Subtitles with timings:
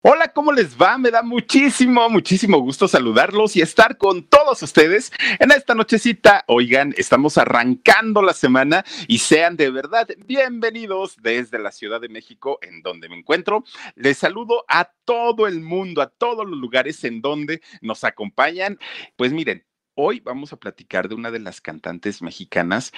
[0.00, 0.96] Hola, ¿cómo les va?
[0.96, 6.44] Me da muchísimo, muchísimo gusto saludarlos y estar con todos ustedes en esta nochecita.
[6.46, 12.60] Oigan, estamos arrancando la semana y sean de verdad bienvenidos desde la Ciudad de México,
[12.62, 13.64] en donde me encuentro.
[13.96, 18.78] Les saludo a todo el mundo, a todos los lugares en donde nos acompañan.
[19.16, 19.64] Pues miren,
[20.00, 22.92] Hoy vamos a platicar de una de las cantantes mexicanas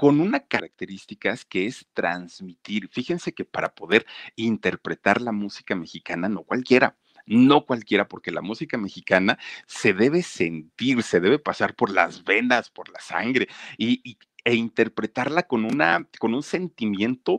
[0.00, 2.88] con una características que es transmitir.
[2.88, 6.96] Fíjense que para poder interpretar la música mexicana, no cualquiera,
[7.26, 12.70] no cualquiera, porque la música mexicana se debe sentir, se debe pasar por las venas,
[12.70, 17.38] por la sangre, y, e interpretarla con, una, con un sentimiento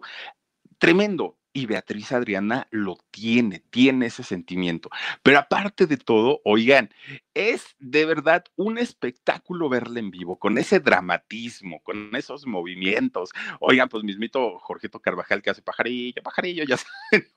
[0.77, 1.39] tremendo.
[1.53, 4.89] Y Beatriz Adriana lo tiene, tiene ese sentimiento.
[5.21, 6.89] Pero aparte de todo, oigan,
[7.33, 13.31] es de verdad un espectáculo verla en vivo, con ese dramatismo, con esos movimientos.
[13.59, 16.77] Oigan, pues mismito Jorgito Carvajal que hace pajarillo, pajarillo, ya
[17.11, 17.27] saben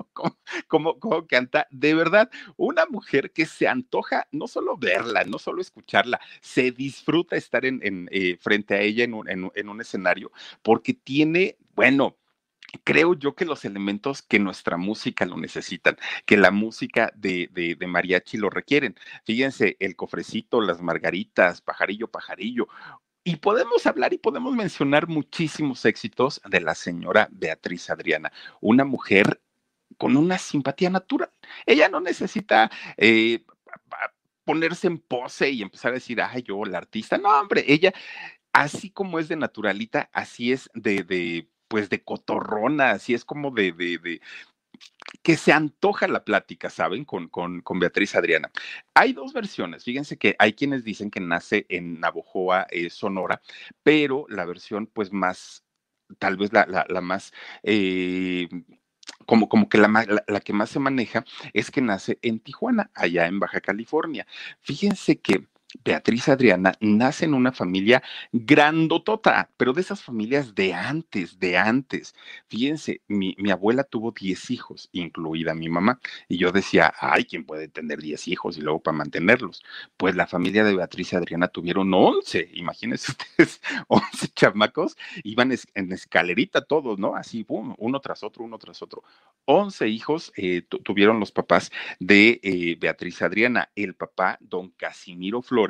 [0.68, 1.66] cómo, cómo, canta.
[1.70, 7.36] De verdad, una mujer que se antoja no solo verla, no solo escucharla, se disfruta
[7.36, 9.14] estar en, eh, frente a ella en
[9.54, 10.30] en un escenario,
[10.62, 12.16] porque tiene, bueno,
[12.78, 18.36] creo yo que los elementos que nuestra música lo necesitan, que la música de, mariachi
[18.36, 18.96] lo requieren.
[19.24, 22.68] Fíjense, el cofrecito, las margaritas, pajarillo, pajarillo.
[23.22, 29.40] Y podemos hablar y podemos mencionar muchísimos éxitos de la señora Beatriz Adriana, una mujer
[29.96, 31.30] con una simpatía natural.
[31.64, 33.44] Ella no necesita eh,
[34.44, 37.16] ponerse en pose y empezar a decir, ay, yo, la artista.
[37.16, 37.94] No, hombre, ella,
[38.52, 43.72] así como es de naturalita, así es de pues de cotorrona, así es como de,
[43.72, 44.20] de,
[45.22, 47.04] que se antoja la plática, ¿saben?
[47.04, 48.50] Con, con, con, Beatriz Adriana.
[48.94, 49.84] Hay dos versiones.
[49.84, 53.40] Fíjense que hay quienes dicen que nace en Navojoa, eh, Sonora,
[53.82, 55.64] pero la versión, pues, más,
[56.18, 57.32] tal vez la, la, más.
[57.62, 58.48] Eh,
[59.26, 59.88] como, como que la,
[60.26, 64.26] la, que más se maneja es que nace en Tijuana, allá en Baja California.
[64.60, 65.46] Fíjense que
[65.82, 72.14] Beatriz Adriana nace en una familia grandotota, pero de esas familias de antes, de antes.
[72.48, 77.68] Fíjense, mi, abuela tuvo 10 hijos, incluida mi mamá, y yo decía, ay, ¿quién puede
[77.68, 79.62] tener 10 hijos y luego para mantenerlos?
[79.96, 86.64] Pues la familia de Beatriz Adriana tuvieron 11, imagínense ustedes, 11 chamacos, iban en escalerita
[86.64, 87.16] todos, ¿no?
[87.16, 89.02] Así, uno tras otro, uno tras otro.
[89.46, 95.63] 11 hijos eh, tuvieron los papás de eh, Beatriz Adriana, el papá, don Casimiro Flores,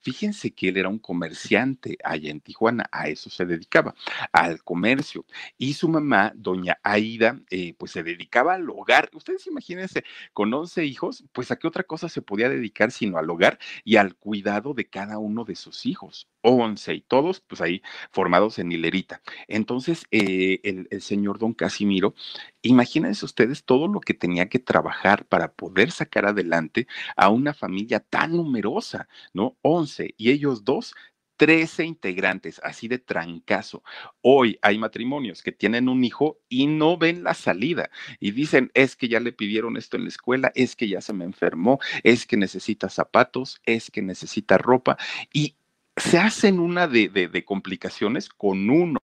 [0.00, 3.94] fíjense que él era un comerciante allá en Tijuana, a eso se dedicaba,
[4.32, 5.24] al comercio.
[5.58, 9.10] Y su mamá, doña Aida, eh, pues se dedicaba al hogar.
[9.14, 13.30] Ustedes imagínense, con 11 hijos, pues a qué otra cosa se podía dedicar sino al
[13.30, 16.28] hogar y al cuidado de cada uno de sus hijos.
[16.42, 19.20] 11 y todos pues ahí formados en hilerita.
[19.48, 22.14] Entonces, eh, el, el, señor don Casimiro,
[22.62, 26.86] imagínense ustedes todo lo que tenía que trabajar para poder sacar adelante
[27.16, 29.56] a una familia tan numerosa, ¿no?
[29.62, 30.94] 11 y ellos dos
[31.36, 33.82] 13 integrantes, así de trancazo.
[34.22, 38.96] Hoy hay matrimonios que tienen un hijo y no ven la salida y dicen, es
[38.96, 42.26] que ya le pidieron esto en la escuela, es que ya se me enfermó, es
[42.26, 44.96] que necesita zapatos, es que necesita ropa
[45.32, 45.56] y
[45.96, 48.98] se hacen una de, de, complicaciones con uno.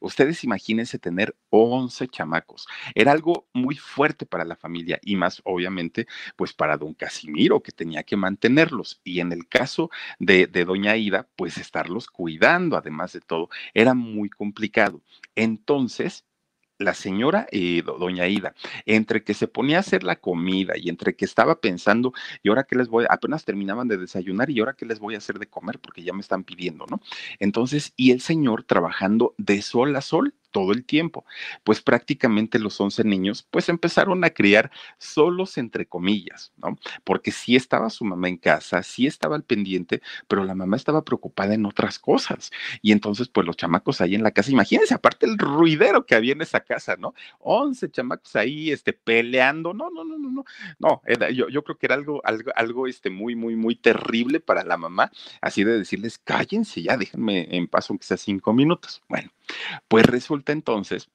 [0.00, 2.66] Ustedes imagínense tener 11 chamacos.
[2.94, 7.72] Era algo muy fuerte para la familia y más obviamente pues para don Casimiro que
[7.72, 13.12] tenía que mantenerlos y en el caso de, de doña Ida pues estarlos cuidando además
[13.12, 13.48] de todo.
[13.74, 15.02] Era muy complicado.
[15.34, 16.24] Entonces
[16.84, 17.46] la señora
[17.98, 18.54] doña Ida,
[18.86, 22.12] entre que se ponía a hacer la comida y entre que estaba pensando,
[22.42, 25.18] y ahora que les voy, apenas terminaban de desayunar y ahora qué les voy a
[25.18, 27.00] hacer de comer porque ya me están pidiendo, ¿no?
[27.38, 31.26] Entonces, y el señor trabajando de sol a sol, todo el tiempo.
[31.64, 36.78] Pues prácticamente los 11 niños pues empezaron a criar solos entre comillas, ¿no?
[37.02, 41.04] Porque sí estaba su mamá en casa, sí estaba al pendiente, pero la mamá estaba
[41.04, 42.52] preocupada en otras cosas.
[42.82, 46.34] Y entonces pues los chamacos ahí en la casa, imagínense aparte el ruidero que había
[46.34, 47.14] en esa casa, ¿no?
[47.40, 50.44] 11 chamacos ahí este peleando, no, no, no, no, no.
[50.78, 54.62] No, yo, yo creo que era algo algo algo este muy muy muy terrible para
[54.62, 59.30] la mamá, así de decirles, "Cállense ya, déjenme en paz aunque sea cinco minutos." Bueno,
[59.88, 61.08] pues resulta entonces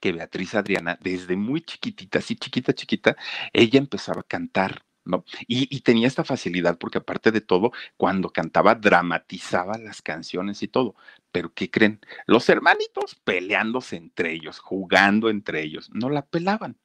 [0.00, 3.16] que Beatriz Adriana, desde muy chiquitita, así chiquita, chiquita,
[3.52, 4.84] ella empezaba a cantar.
[5.04, 5.24] ¿No?
[5.46, 10.96] Y, tenía esta facilidad porque aparte de todo, cuando cantaba dramatizaba las canciones y todo.
[11.32, 12.00] Pero ¿qué creen?
[12.26, 16.76] Los hermanitos peleándose entre ellos, jugando entre ellos, no la pelaban.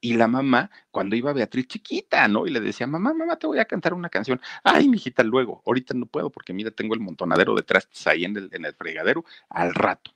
[0.00, 2.44] Y la mamá, cuando iba Beatriz chiquita, ¿no?
[2.48, 4.40] Y le decía, mamá, mamá, te voy a cantar una canción.
[4.64, 8.36] Ay, mijita, luego, ahorita no puedo porque mira, tengo el montonadero de trastes ahí en
[8.36, 10.10] el, en el fregadero, al rato.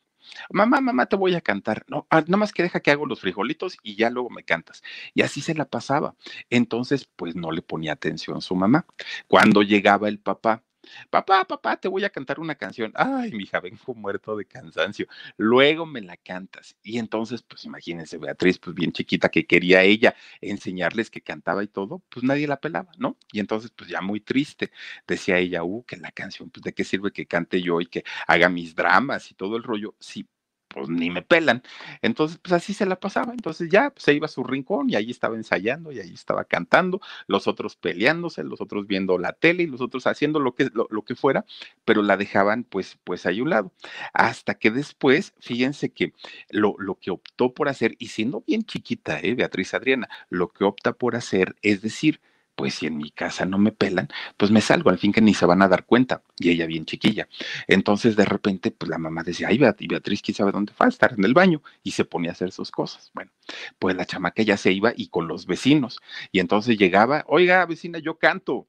[0.51, 1.85] Mamá, mamá, te voy a cantar.
[1.89, 4.83] No, ah, nada más que deja que hago los frijolitos y ya luego me cantas.
[5.15, 6.15] Y así se la pasaba.
[6.51, 8.87] Entonces, pues no le ponía atención su mamá.
[9.29, 10.63] Cuando llegaba el papá,
[11.11, 12.93] Papá, papá, te voy a cantar una canción.
[12.95, 15.07] Ay, mi hija, vengo muerto de cansancio.
[15.37, 16.77] Luego me la cantas.
[16.83, 21.69] Y entonces, pues imagínense, Beatriz, pues bien chiquita que quería ella enseñarles que cantaba y
[21.69, 23.17] todo, pues nadie la pelaba, ¿no?
[23.33, 24.71] Y entonces, pues ya muy triste,
[25.07, 28.05] decía ella, uh, que la canción, pues de qué sirve que cante yo y que
[28.27, 29.95] haga mis dramas y todo el rollo.
[30.01, 30.27] Sí,
[30.75, 31.63] pues ni me pelan.
[32.03, 33.33] Entonces, pues así se la pasaba.
[33.33, 36.45] Entonces ya pues, se iba a su rincón y ahí estaba ensayando y ahí estaba
[36.45, 40.71] cantando, los otros peleándose, los otros viendo la tele y los otros haciendo lo que,
[40.75, 41.45] lo, que fuera,
[41.85, 43.73] pero la dejaban pues, pues ahí un lado.
[44.13, 46.13] Hasta que después, fíjense que
[46.51, 49.35] lo, lo que optó por hacer, y siendo bien chiquita, ¿eh?
[49.35, 52.21] Beatriz Adriana, lo que opta por hacer es decir,
[52.55, 55.35] pues si en mi casa no me pelan, pues me salgo, al fin que ni
[55.35, 57.29] se van a dar cuenta, y ella bien chiquilla.
[57.67, 61.15] Entonces de repente, pues la mamá decía, ay, Beatriz, ¿quién sabe dónde a estar?
[61.17, 63.11] En el baño, y se ponía a hacer sus cosas.
[63.15, 63.31] Bueno,
[63.79, 66.01] pues la chamaca ya se iba y con los vecinos,
[66.33, 68.69] y entonces llegaba, oiga, vecina, yo canto,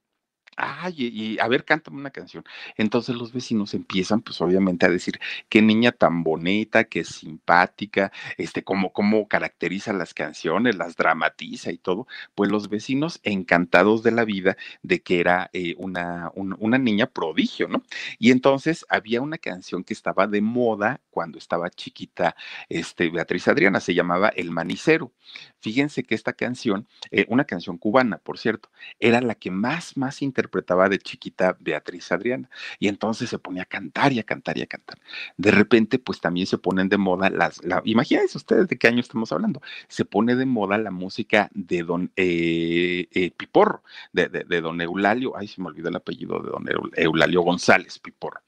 [0.58, 2.46] Ay, y, a ver, cántame una canción.
[2.78, 5.20] Entonces los vecinos empiezan, pues obviamente, a decir
[5.50, 11.78] qué niña tan bonita, qué simpática, este, cómo, cómo caracteriza las canciones, las dramatiza y
[11.78, 12.08] todo.
[12.36, 17.68] Pues los vecinos encantados de la vida de que era eh, una, una niña prodigio,
[17.68, 17.84] ¿no?
[18.18, 22.36] Y entonces había una canción que estaba de moda cuando estaba chiquita,
[22.70, 25.12] este, Beatriz Adriana, se llamaba El Manicero.
[25.60, 28.70] Fíjense que esta canción, eh, una canción cubana, por cierto,
[29.00, 32.50] era la que más, más interpretaba de chiquita Beatriz Adriana.
[32.80, 35.00] Y entonces se ponía a cantar y a cantar y a cantar.
[35.38, 39.32] De repente, pues también se ponen de moda las, imagínense ustedes de qué año estamos
[39.32, 43.84] hablando, se pone de moda la música de don eh, eh, Piporro,
[44.14, 48.42] de, de, don Eulalio, ay, se me olvidó el apellido de don Eulalio González Piporro.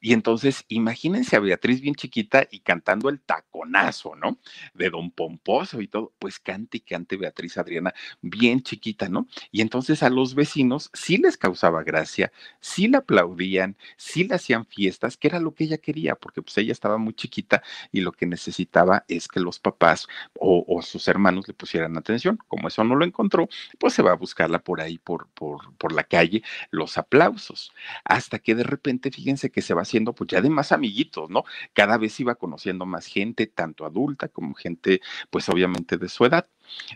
[0.00, 4.38] Y entonces, imagínense a Beatriz bien chiquita y cantando el taconazo, ¿no?
[4.74, 9.26] De don Pomposo y todo, pues cantando y cante Beatriz Adriana bien chiquita, ¿no?
[9.50, 12.30] Y entonces a los vecinos sí les causaba gracia,
[12.60, 16.56] sí la aplaudían, sí le hacían fiestas, que era lo que ella quería, porque pues
[16.58, 20.06] ella estaba muy chiquita y lo que necesitaba es que los papás
[20.38, 22.38] o, sus hermanos le pusieran atención.
[22.46, 23.48] Como eso no lo encontró,
[23.80, 27.72] pues se va a buscarla por ahí, por, por, por la calle, los aplausos.
[28.04, 31.42] Hasta que de repente, fíjense que se va haciendo pues ya de más amiguitos, ¿no?
[31.72, 35.00] Cada vez iba conociendo más gente, tanto adulta como gente,
[35.30, 36.46] pues obviamente de su edad.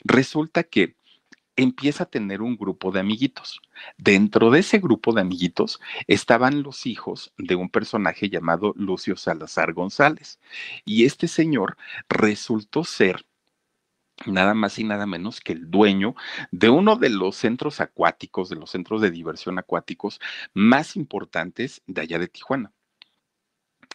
[0.04, 0.94] Resulta que
[1.56, 3.60] empieza a tener un grupo de amiguitos.
[3.98, 9.72] Dentro de ese grupo de amiguitos estaban los hijos de un personaje llamado Lucio Salazar
[9.72, 10.38] González.
[10.84, 11.76] Y este señor
[12.08, 13.26] resultó ser
[14.26, 16.14] nada más y nada menos que el dueño
[16.50, 20.20] de uno de los centros acuáticos, de los centros de diversión acuáticos
[20.54, 22.72] más importantes de allá de Tijuana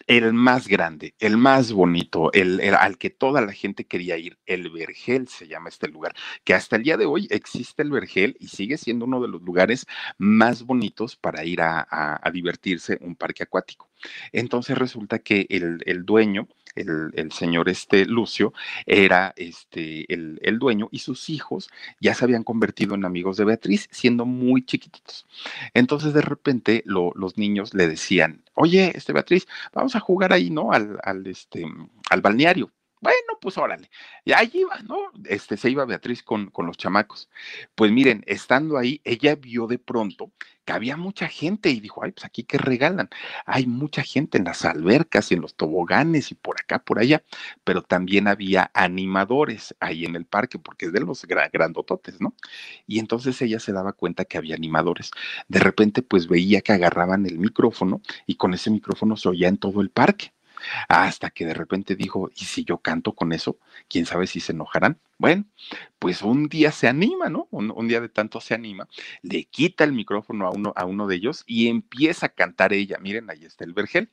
[0.07, 4.69] el más grande, el más bonito, el, al que toda la gente quería ir, el
[4.69, 8.47] Vergel se llama este lugar, que hasta el día de hoy existe el Vergel y
[8.47, 9.85] sigue siendo uno de los lugares
[10.17, 13.89] más bonitos para ir a, divertirse, un parque acuático.
[14.31, 18.53] Entonces resulta que el, el dueño, el, señor este Lucio
[18.85, 21.69] era este, el, el, dueño y sus hijos
[21.99, 25.25] ya se habían convertido en amigos de Beatriz siendo muy chiquititos.
[25.73, 30.71] Entonces de repente los niños le decían, oye, este Beatriz, vamos a jugar ahí, ¿no?
[30.71, 31.65] Al, al, este,
[32.09, 32.71] al balneario.
[33.01, 33.89] Bueno, pues órale.
[34.23, 35.11] Y allí iba, ¿no?
[35.25, 37.29] Este, se iba Beatriz con, con los chamacos.
[37.73, 40.31] Pues miren, estando ahí, ella vio de pronto
[40.65, 43.09] que había mucha gente y dijo, ay, pues aquí que regalan.
[43.47, 47.23] Hay mucha gente en las albercas y en los toboganes y por acá, por allá.
[47.63, 52.35] Pero también había animadores ahí en el parque, porque es de los grandototes, ¿no?
[52.85, 55.09] Y entonces ella se daba cuenta que había animadores.
[55.47, 59.57] De repente, pues veía que agarraban el micrófono y con ese micrófono se oía en
[59.57, 60.33] todo el parque.
[60.87, 63.57] Hasta que de repente dijo, ¿y si yo canto con eso?
[63.87, 64.99] ¿Quién sabe si se enojarán?
[65.17, 65.45] Bueno,
[65.99, 67.47] pues un día se anima, ¿no?
[67.51, 68.87] Un, día de tanto se anima,
[69.21, 72.97] le quita el micrófono a uno, a uno de ellos y empieza a cantar ella.
[72.99, 74.09] Miren, ahí está el vergel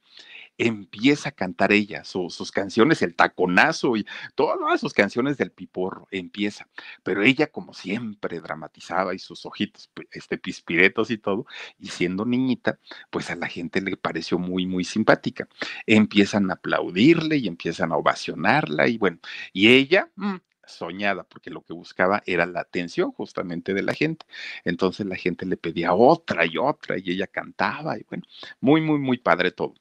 [0.59, 6.69] empieza a cantar ella sus canciones, el taconazo y todas sus canciones del piporro, empieza.
[7.03, 11.47] Pero ella, como siempre, dramatizaba y sus ojitos, este, pispiretos y todo,
[11.79, 12.79] y siendo niñita,
[13.11, 15.49] pues a la gente le pareció muy, muy simpática.
[15.87, 19.19] Empiezan a aplaudirle y empiezan a ovacionarla y bueno,
[19.53, 20.11] y ella...
[20.17, 20.37] Mm,
[20.69, 24.27] soñada, porque lo que buscaba era la atención justamente de la gente.
[24.65, 28.25] Entonces la gente le pedía otra y otra y ella cantaba y bueno,
[28.61, 29.75] muy, muy, muy padre todo.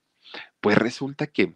[0.62, 1.55] Pues resulta que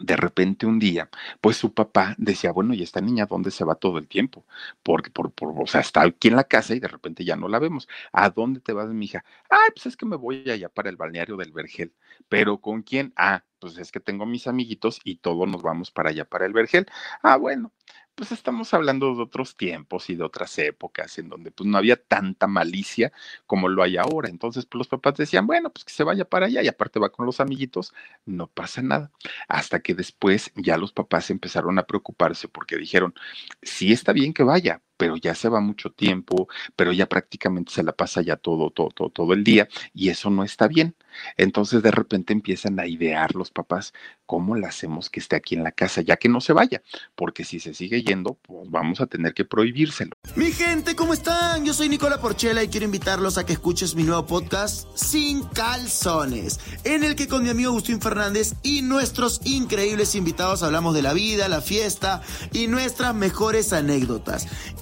[0.00, 1.08] de repente un día,
[1.40, 4.44] pues su papá decía, bueno, ¿y esta niña dónde se va todo el tiempo?
[4.82, 7.48] Porque, por, por, o sea, está aquí en la casa y de repente ya no
[7.48, 7.88] la vemos.
[8.12, 9.24] ¿A dónde te vas, mi hija?
[9.48, 11.94] Ay, pues es que me voy allá para el balneario del Vergel.
[12.28, 13.12] ¿Pero con quién?
[13.16, 16.52] Ah, pues es que tengo mis amiguitos y todos nos vamos para allá, para el
[16.52, 16.86] vergel.
[17.22, 17.72] Ah, bueno,
[18.14, 21.96] pues estamos hablando de otros tiempos y de otras épocas en donde pues no había
[21.96, 23.12] tanta malicia
[23.46, 24.28] como lo hay ahora.
[24.28, 27.10] Entonces, pues los papás decían, bueno, pues que se vaya para allá y aparte va
[27.10, 27.92] con los amiguitos,
[28.24, 29.10] no pasa nada.
[29.48, 33.14] Hasta que después ya los papás empezaron a preocuparse porque dijeron,
[33.62, 37.82] sí está bien que vaya, pero ya se va mucho tiempo, pero ya prácticamente se
[37.82, 40.94] la pasa ya todo, todo, todo, todo el día y eso no está bien.
[41.36, 43.92] Entonces de repente empiezan a idear los papás,
[44.26, 46.82] ¿cómo le hacemos que esté aquí en la casa ya que no se vaya?
[47.14, 50.12] Porque si se sigue yendo, pues vamos a tener que prohibírselo.
[50.34, 51.64] Mi gente, ¿cómo están?
[51.64, 56.60] Yo soy Nicola Porchela y quiero invitarlos a que escuches mi nuevo podcast Sin Calzones,
[56.84, 61.12] en el que con mi amigo Agustín Fernández y nuestros increíbles invitados hablamos de la
[61.12, 62.22] vida, la fiesta
[62.52, 64.48] y nuestras mejores anécdotas.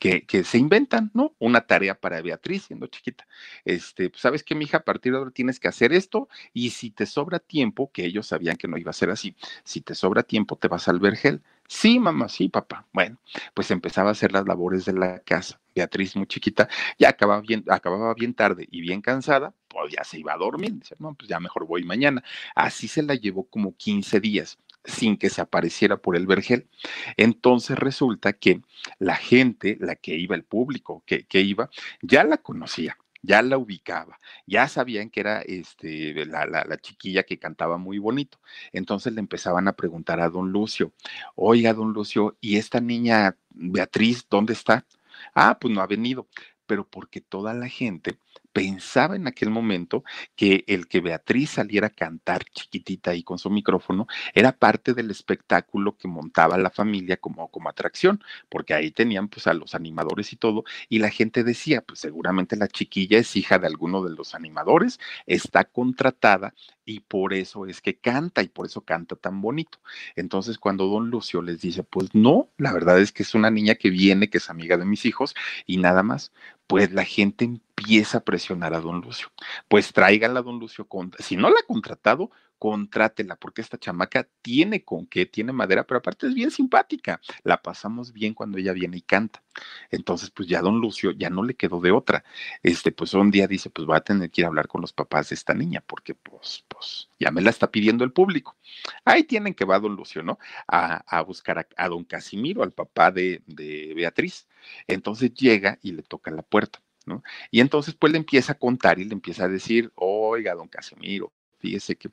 [0.00, 1.36] que, que, se inventan, ¿no?
[1.38, 3.26] Una tarea para Beatriz siendo chiquita.
[3.64, 6.90] Este, pues, sabes que, mija, a partir de ahora tienes que hacer esto y si
[6.90, 10.22] te sobra tiempo, que ellos sabían que no iba a ser así, si te sobra
[10.22, 11.42] tiempo te vas al vergel.
[11.68, 12.86] Sí, mamá, sí, papá.
[12.92, 13.18] Bueno,
[13.54, 15.60] pues empezaba a hacer las labores de la casa.
[15.74, 20.18] Beatriz, muy chiquita, ya acababa bien, acababa bien tarde y bien cansada, pues ya se
[20.18, 20.72] iba a dormir.
[20.74, 22.24] Dice, no, pues ya mejor voy mañana.
[22.54, 26.68] Así se la llevó como 15 días sin que se apareciera por el vergel.
[27.16, 28.62] Entonces resulta que
[28.98, 31.70] la gente, la que iba, el público que, que iba,
[32.02, 37.22] ya la conocía ya la ubicaba, ya sabían que era este, la, la, la, chiquilla
[37.22, 38.38] que cantaba muy bonito.
[38.72, 40.92] Entonces le empezaban a preguntar a don Lucio,
[41.34, 44.86] oiga, don Lucio, ¿y esta niña Beatriz dónde está?
[45.34, 46.28] Ah, pues no ha venido,
[46.66, 48.16] pero porque toda la gente
[48.52, 50.04] pensaba en aquel momento
[50.36, 55.10] que el que Beatriz saliera a cantar chiquitita ahí con su micrófono era parte del
[55.10, 60.32] espectáculo que montaba la familia como, como atracción, porque ahí tenían pues a los animadores
[60.32, 64.14] y todo, y la gente decía, pues seguramente la chiquilla es hija de alguno de
[64.14, 69.40] los animadores, está contratada y por eso es que canta y por eso canta tan
[69.40, 69.78] bonito.
[70.16, 73.76] Entonces cuando don Lucio les dice, pues no, la verdad es que es una niña
[73.76, 75.34] que viene, que es amiga de mis hijos
[75.66, 76.32] y nada más,
[76.70, 79.26] pues la gente empieza a presionar a don Lucio.
[79.66, 80.86] Pues tráiganla a don Lucio,
[81.18, 85.98] si no la ha contratado, contrátela, porque esta chamaca tiene con qué, tiene madera, pero
[85.98, 87.20] aparte es bien simpática.
[87.42, 89.42] La pasamos bien cuando ella viene y canta.
[89.90, 92.22] Entonces, pues ya don Lucio ya no le quedó de otra.
[92.62, 94.92] Este, pues un día dice, pues va a tener que ir a hablar con los
[94.92, 98.56] papás de esta niña, porque pues, pues, ya me la está pidiendo el público.
[99.04, 100.38] Ahí tienen que va don Lucio, ¿no?
[100.68, 104.46] A, a buscar a, a, don Casimiro, al papá de, de Beatriz.
[104.86, 106.80] Entonces llega y le toca la puerta.
[107.06, 107.22] ¿No?
[107.50, 111.32] Y entonces pues le empieza a contar y le empieza a decir, oiga, don Casimiro,
[111.60, 112.10] fíjese que,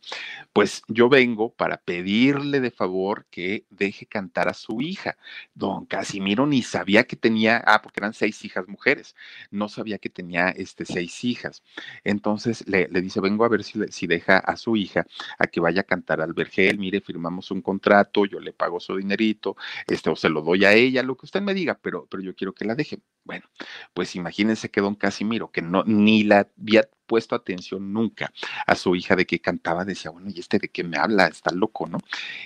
[0.54, 5.18] pues yo vengo para pedirle de favor que deje cantar a su hija.
[5.54, 9.16] Don Casimiro ni sabía que tenía, ah, porque eran seis hijas mujeres,
[9.52, 11.64] no sabía que tenía este, seis hijas.
[12.04, 15.06] Entonces le, le dice, vengo a ver si, si deja a su hija
[15.40, 18.96] a que vaya a cantar al vergel, mire, firmamos un contrato, yo le pago su
[18.98, 19.56] dinerito,
[19.88, 22.36] este, o se lo doy a ella, lo que usted me diga, pero, pero yo
[22.36, 23.00] quiero que la deje.
[23.28, 23.46] Bueno,
[23.94, 28.32] pues imagínense que don Casimiro, que no, ni la había puesto atención nunca
[28.66, 31.28] a su hija de que cantaba, decía, bueno, ¿y este de qué me habla?
[31.28, 31.98] Está loco, ¿no?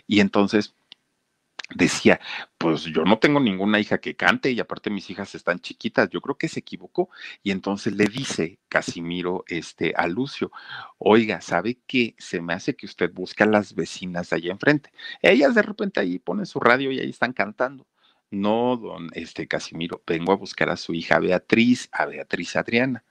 [0.07, 0.73] Y entonces
[1.75, 2.19] decía,
[2.57, 6.19] pues yo no tengo ninguna hija que cante y aparte mis hijas están chiquitas, yo
[6.19, 7.09] creo que se equivocó.
[7.43, 10.51] Y entonces le dice Casimiro este, a Lucio,
[10.97, 12.15] oiga, ¿sabe qué?
[12.17, 14.91] Se me hace que usted busca a las vecinas de allá enfrente.
[15.21, 17.85] Ellas de repente ahí ponen su radio y ahí están cantando.
[18.31, 23.03] No, don este Casimiro, vengo a buscar a su hija Beatriz, a Beatriz Adriana.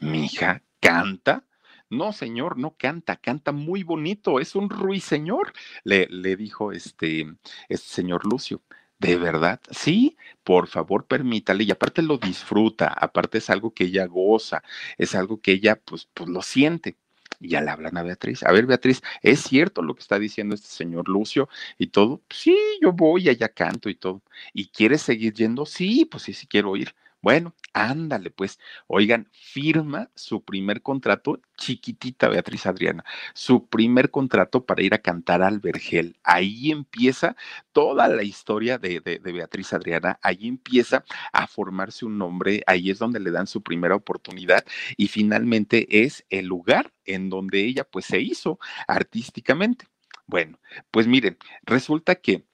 [0.00, 1.44] Mi hija canta.
[1.88, 5.52] No, señor, no canta, canta muy bonito, es un ruiseñor,
[5.82, 7.26] le, le dijo este,
[7.68, 8.62] este señor Lucio.
[9.00, 9.60] ¿De verdad?
[9.70, 14.62] Sí, por favor permítale y aparte lo disfruta, aparte es algo que ella goza,
[14.98, 16.96] es algo que ella pues, pues lo siente.
[17.40, 18.42] Y ya le hablan a Beatriz.
[18.42, 22.22] A ver, Beatriz, ¿es cierto lo que está diciendo este señor Lucio y todo?
[22.28, 24.22] Sí, yo voy, allá canto y todo.
[24.52, 25.64] ¿Y quieres seguir yendo?
[25.64, 26.94] Sí, pues sí, sí quiero ir.
[27.22, 34.82] Bueno, ándale, pues, oigan, firma su primer contrato, chiquitita Beatriz Adriana, su primer contrato para
[34.82, 36.18] ir a cantar al Vergel.
[36.24, 37.36] Ahí empieza
[37.72, 42.90] toda la historia de, de, de, Beatriz Adriana, ahí empieza a formarse un nombre, ahí
[42.90, 44.64] es donde le dan su primera oportunidad
[44.96, 48.58] y finalmente es el lugar en donde ella pues se hizo
[48.88, 49.86] artísticamente.
[50.26, 50.58] Bueno,
[50.90, 52.46] pues miren, resulta que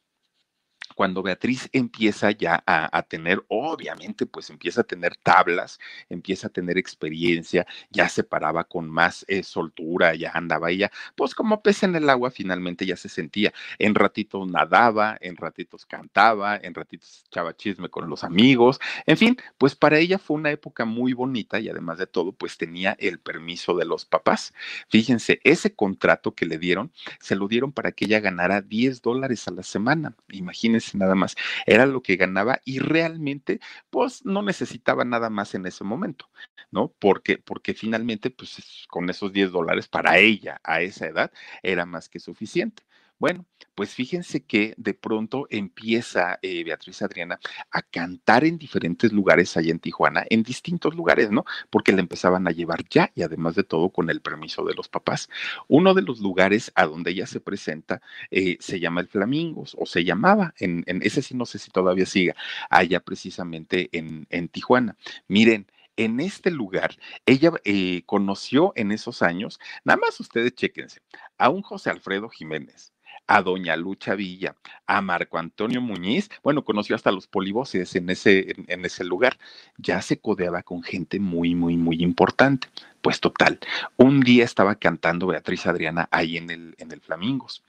[0.96, 6.78] cuando Beatriz empieza ya a, tener, obviamente, pues empieza a tener tablas, empieza a tener
[6.78, 11.96] experiencia, ya se paraba con más eh, soltura, ya andaba ella, pues como pez en
[11.96, 13.52] el agua, finalmente ya se sentía.
[13.78, 19.36] En ratitos nadaba, en ratitos cantaba, en ratitos echaba chisme con los amigos, en fin,
[19.58, 23.18] pues para ella fue una época muy bonita y además de todo, pues tenía el
[23.18, 24.54] permiso de los papás.
[24.88, 29.46] Fíjense, ese contrato que le dieron, se lo dieron para que ella ganara 10 dólares
[29.46, 30.14] a la semana.
[30.30, 31.34] Imagínense nada más,
[31.66, 36.30] era lo que ganaba y realmente pues no necesitaba nada más en ese momento,
[36.70, 36.92] ¿no?
[36.98, 42.08] Porque, porque finalmente pues con esos 10 dólares para ella a esa edad era más
[42.08, 42.82] que suficiente.
[43.18, 47.38] Bueno, pues fíjense que de pronto empieza eh, Beatriz Adriana
[47.70, 51.44] a cantar en diferentes lugares allá en Tijuana, en distintos lugares, ¿no?
[51.70, 54.88] Porque la empezaban a llevar ya y además de todo con el permiso de los
[54.90, 55.30] papás.
[55.66, 59.86] Uno de los lugares a donde ella se presenta eh, se llama el Flamingos o
[59.86, 62.34] se llamaba, en, ese sí no sé si todavía siga,
[62.68, 64.96] allá precisamente en, en Tijuana.
[65.28, 71.00] Miren, en este lugar, ella eh, conoció en esos años, nada más ustedes chéquense,
[71.38, 72.92] a un José Alfredo Jiménez,
[73.26, 74.56] a doña Lucha Villa,
[74.86, 79.38] a Marco Antonio Muñiz, bueno, conoció hasta los poliboses en ese, en, ese lugar,
[79.78, 82.68] ya se codeaba con gente muy, muy, muy importante.
[83.02, 83.60] Pues total,
[83.96, 87.62] un día estaba cantando Beatriz Adriana ahí en el, en el Flamingos.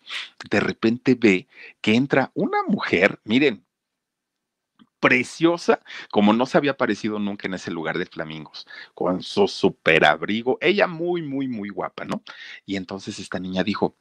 [0.49, 1.47] De repente ve
[1.81, 3.63] que entra una mujer, miren,
[4.99, 10.05] preciosa, como no se había aparecido nunca en ese lugar de flamingos, con su super
[10.05, 12.23] abrigo, ella muy, muy, muy guapa, ¿no?
[12.65, 13.95] Y entonces esta niña dijo,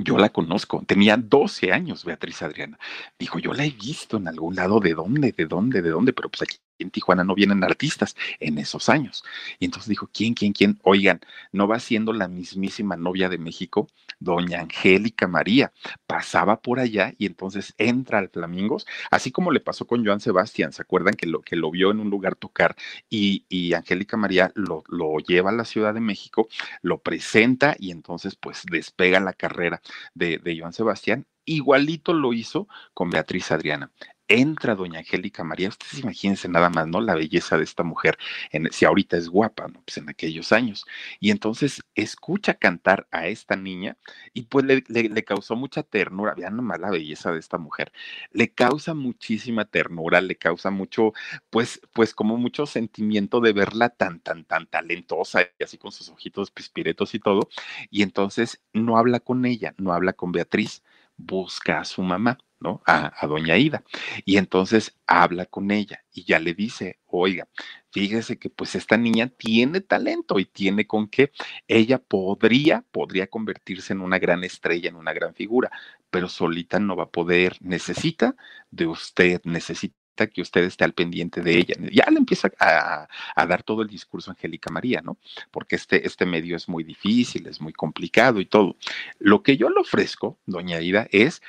[0.00, 2.78] yo la conozco, tenía 12 años Beatriz Adriana.
[3.18, 5.32] Dijo, yo la he visto en algún lado, ¿de dónde?
[5.32, 5.82] ¿De dónde?
[5.82, 6.12] ¿De dónde?
[6.12, 9.24] Pero pues aquí en Tijuana no vienen artistas en esos años.
[9.58, 10.78] Y entonces dijo, ¿quién, quién, quién?
[10.82, 11.20] Oigan,
[11.52, 15.72] ¿no va siendo la mismísima novia de México, doña Angélica María?
[16.06, 20.72] Pasaba por allá y entonces entra al Flamingos, así como le pasó con Joan Sebastián,
[20.72, 22.76] ¿se acuerdan que lo, que lo vio en un lugar tocar
[23.08, 26.48] y, y Angélica María lo, lo lleva a la Ciudad de México,
[26.82, 29.82] lo presenta y entonces pues despega la carrera
[30.14, 33.90] de, de Joan Sebastián igualito lo hizo con Beatriz Adriana
[34.28, 37.00] entra doña Angélica María, ustedes imagínense nada más, ¿no?
[37.00, 38.18] La belleza de esta mujer,
[38.50, 39.82] en, si ahorita es guapa, ¿no?
[39.82, 40.86] Pues en aquellos años.
[41.20, 43.96] Y entonces escucha cantar a esta niña
[44.32, 47.92] y pues le, le, causó mucha ternura, vean nomás la belleza de esta mujer,
[48.32, 51.12] le causa muchísima ternura, le causa mucho,
[51.50, 56.08] pues, pues como mucho sentimiento de verla tan, tan, tan talentosa y así con sus
[56.08, 57.48] ojitos pispiretos y todo.
[57.90, 60.82] Y entonces no habla con ella, no habla con Beatriz,
[61.16, 62.82] busca a su mamá ¿no?
[62.86, 63.82] A, doña Ida.
[64.24, 67.48] Y entonces habla con ella y ya le dice, oiga,
[67.90, 71.32] fíjese que pues esta niña tiene talento y tiene con qué
[71.68, 75.70] ella podría, podría convertirse en una gran estrella, en una gran figura,
[76.10, 78.36] pero solita no va a poder, necesita
[78.70, 79.94] de usted, necesita
[80.26, 81.74] que usted esté al pendiente de ella.
[81.92, 85.18] Ya le empieza a, a, dar todo el discurso Angélica María, ¿no?
[85.50, 88.76] Porque este, este medio es muy difícil, es muy complicado y todo.
[89.18, 91.42] Lo que yo le ofrezco, doña Ida, es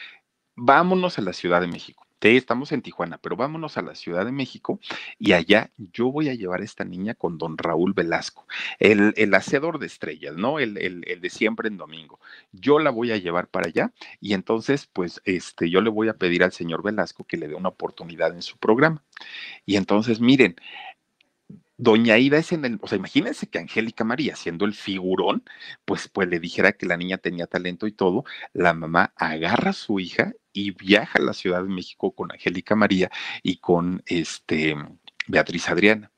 [0.58, 2.08] vámonos a la Ciudad de México.
[2.20, 4.80] Estamos en Tijuana, pero vámonos a la Ciudad de México
[5.20, 8.46] y allá yo voy a llevar a esta niña con don Raúl Velasco,
[8.80, 10.60] el, el hacedor de estrellas, ¿no?
[10.60, 12.20] El, el, el, de siempre en domingo.
[12.52, 16.18] Yo la voy a llevar para allá y entonces, pues, este, yo le voy a
[16.18, 19.04] pedir al señor Velasco que le dé una oportunidad en su programa.
[19.66, 20.56] Y entonces, miren,
[21.80, 25.44] Doña Ida es en el, o sea, imagínense que Angélica María, siendo el figurón,
[25.86, 29.74] pues, pues le dijera que la niña tenía talento y todo, la mamá agarra a
[29.74, 33.12] su hija y viaja a la Ciudad de México con Angélica María
[33.44, 34.76] y con este
[35.28, 36.12] Beatriz Adriana.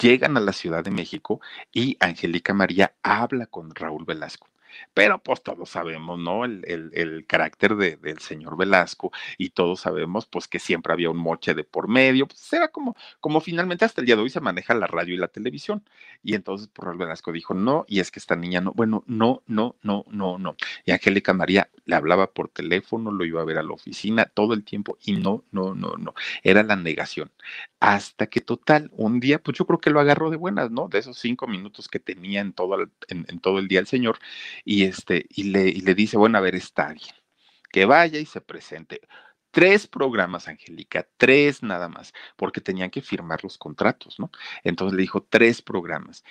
[0.00, 1.40] Llegan a la Ciudad de México
[1.72, 4.48] y Angélica María habla con Raúl Velasco.
[4.94, 6.44] Pero pues todos sabemos, ¿no?
[6.44, 11.18] El, el, carácter de, del señor Velasco y todos sabemos pues que siempre había un
[11.18, 14.40] moche de por medio, pues era como, como finalmente hasta el día de hoy se
[14.40, 15.84] maneja la radio y la televisión.
[16.22, 19.42] Y entonces por pues, Velasco dijo, no, y es que esta niña no, bueno, no,
[19.46, 20.56] no, no, no, no.
[20.84, 24.54] Y Angélica María le hablaba por teléfono, lo iba a ver a la oficina todo
[24.54, 26.14] el tiempo y no, no, no, no.
[26.42, 27.30] Era la negación.
[27.80, 30.88] Hasta que total, un día, pues yo creo que lo agarró de buenas, ¿no?
[30.88, 34.18] De esos cinco minutos que tenía en todo el, en todo el día el señor
[34.64, 37.14] y, este, y, le, y le dice, bueno, a ver, está bien,
[37.70, 39.00] que vaya y se presente.
[39.50, 44.30] Tres programas, Angélica, tres nada más, porque tenían que firmar los contratos, ¿no?
[44.62, 46.22] Entonces le dijo, tres programas.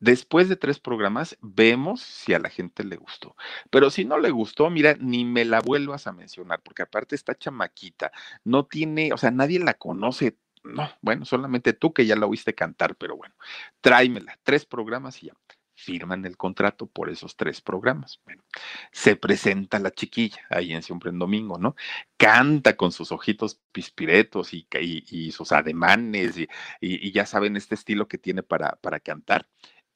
[0.00, 3.34] Después de tres programas, vemos si a la gente le gustó.
[3.70, 7.34] Pero si no le gustó, mira, ni me la vuelvas a mencionar, porque aparte esta
[7.36, 8.12] chamaquita
[8.44, 10.38] no tiene, o sea, nadie la conoce.
[10.62, 13.34] No, bueno, solamente tú que ya la oíste cantar, pero bueno,
[13.80, 15.34] tráemela, tres programas y ya
[15.78, 18.20] firman el contrato por esos tres programas.
[18.24, 18.42] Bueno,
[18.90, 21.76] se presenta la chiquilla ahí en Siempre en Domingo, ¿no?
[22.16, 26.48] Canta con sus ojitos pispiretos y, y, sus ademanes y,
[26.80, 29.48] y, ya saben este estilo que tiene para, para cantar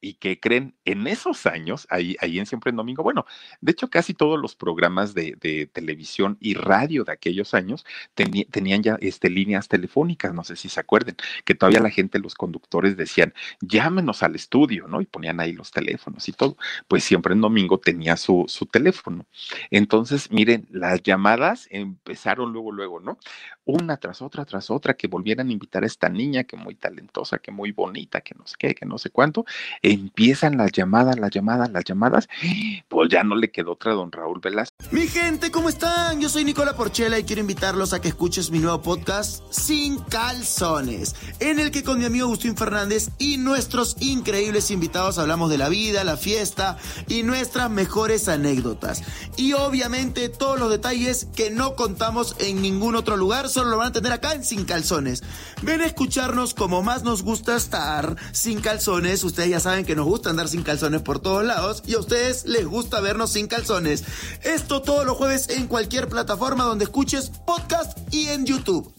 [0.02, 3.24] y que creen en esos años, ahí, ahí en Siempre en Domingo, bueno,
[3.60, 5.32] de hecho casi todos los programas de,
[5.72, 10.80] televisión y radio de aquellos años tenían ya este, líneas telefónicas, no sé si se
[10.80, 15.00] acuerden, que todavía la gente, los conductores decían, llámenos al estudio, ¿no?
[15.00, 16.56] Y ponían ahí los teléfonos y todo.
[16.88, 19.26] Pues Siempre en Domingo tenía su, su teléfono.
[19.70, 23.18] Entonces, miren, las llamadas empezaron luego, luego, ¿no?
[23.64, 27.38] Una tras otra, tras otra, que volvieran a invitar a esta niña, que muy talentosa,
[27.38, 29.44] que muy bonita, que no sé qué, que no sé cuánto
[29.82, 32.28] empiezan las llamadas, las llamadas, las llamadas,
[32.88, 34.74] pues ya no le quedó otra don Raúl Velasco.
[34.90, 36.20] Mi gente, ¿cómo están?
[36.20, 41.14] Yo soy Nicola Porchela y quiero invitarlos a que escuches mi nuevo podcast Sin Calzones,
[41.38, 45.68] en el que con mi amigo Agustín Fernández y nuestros increíbles invitados hablamos de la
[45.68, 49.02] vida, la fiesta y nuestras mejores anécdotas.
[49.36, 53.88] Y obviamente todos los detalles que no contamos en ningún otro lugar, solo lo van
[53.88, 55.22] a tener acá en Sin Calzones.
[55.62, 60.06] Ven a escucharnos como más nos gusta estar sin calzones, ustedes ya saben que nos
[60.06, 64.04] gusta andar sin calzones por todos lados y a ustedes les gusta vernos sin calzones.
[64.42, 68.92] Esto todos los jueves en cualquier plataforma donde escuches podcast y en YouTube.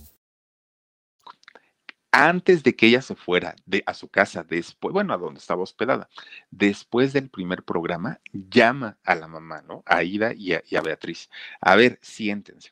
[2.11, 5.63] Antes de que ella se fuera de, a su casa, después, bueno, a donde estaba
[5.63, 6.09] hospedada,
[6.51, 9.81] después del primer programa, llama a la mamá, ¿no?
[9.87, 11.31] A Ida y a, y a Beatriz.
[11.59, 12.71] A ver, siéntense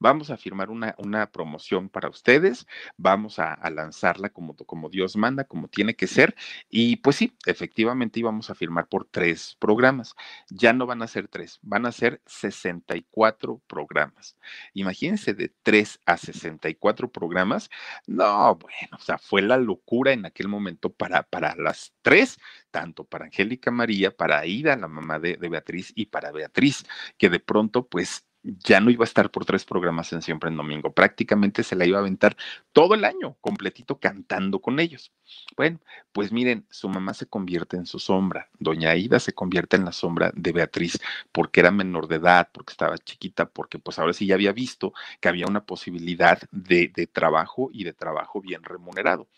[0.00, 5.44] vamos a firmar una, una promoción para ustedes, vamos a, lanzarla como, como Dios manda,
[5.44, 6.34] como tiene que ser.
[6.68, 10.14] Y pues sí, efectivamente íbamos a firmar por tres programas.
[10.48, 14.36] Ya no van a ser tres, van a ser 64 programas.
[14.74, 17.70] Imagínense de tres a 64 programas.
[18.06, 22.38] No, bueno, o sea, fue la locura en aquel momento para, para las tres,
[22.70, 26.84] tanto para Angélica María, para Aida, la mamá de Beatriz, y para Beatriz,
[27.18, 30.56] que de pronto, pues ya no iba a estar por tres programas en Siempre en
[30.56, 30.92] Domingo.
[30.92, 32.36] Prácticamente se la iba a aventar
[32.72, 35.12] todo el año completito cantando con ellos.
[35.56, 35.80] Bueno,
[36.12, 38.48] pues miren, su mamá se convierte en su sombra.
[38.58, 40.98] Doña Aida se convierte en la sombra de Beatriz
[41.32, 44.92] porque era menor de edad, porque estaba chiquita, porque pues ahora sí ya había visto
[45.20, 49.28] que había una posibilidad de, trabajo y de trabajo bien remunerado.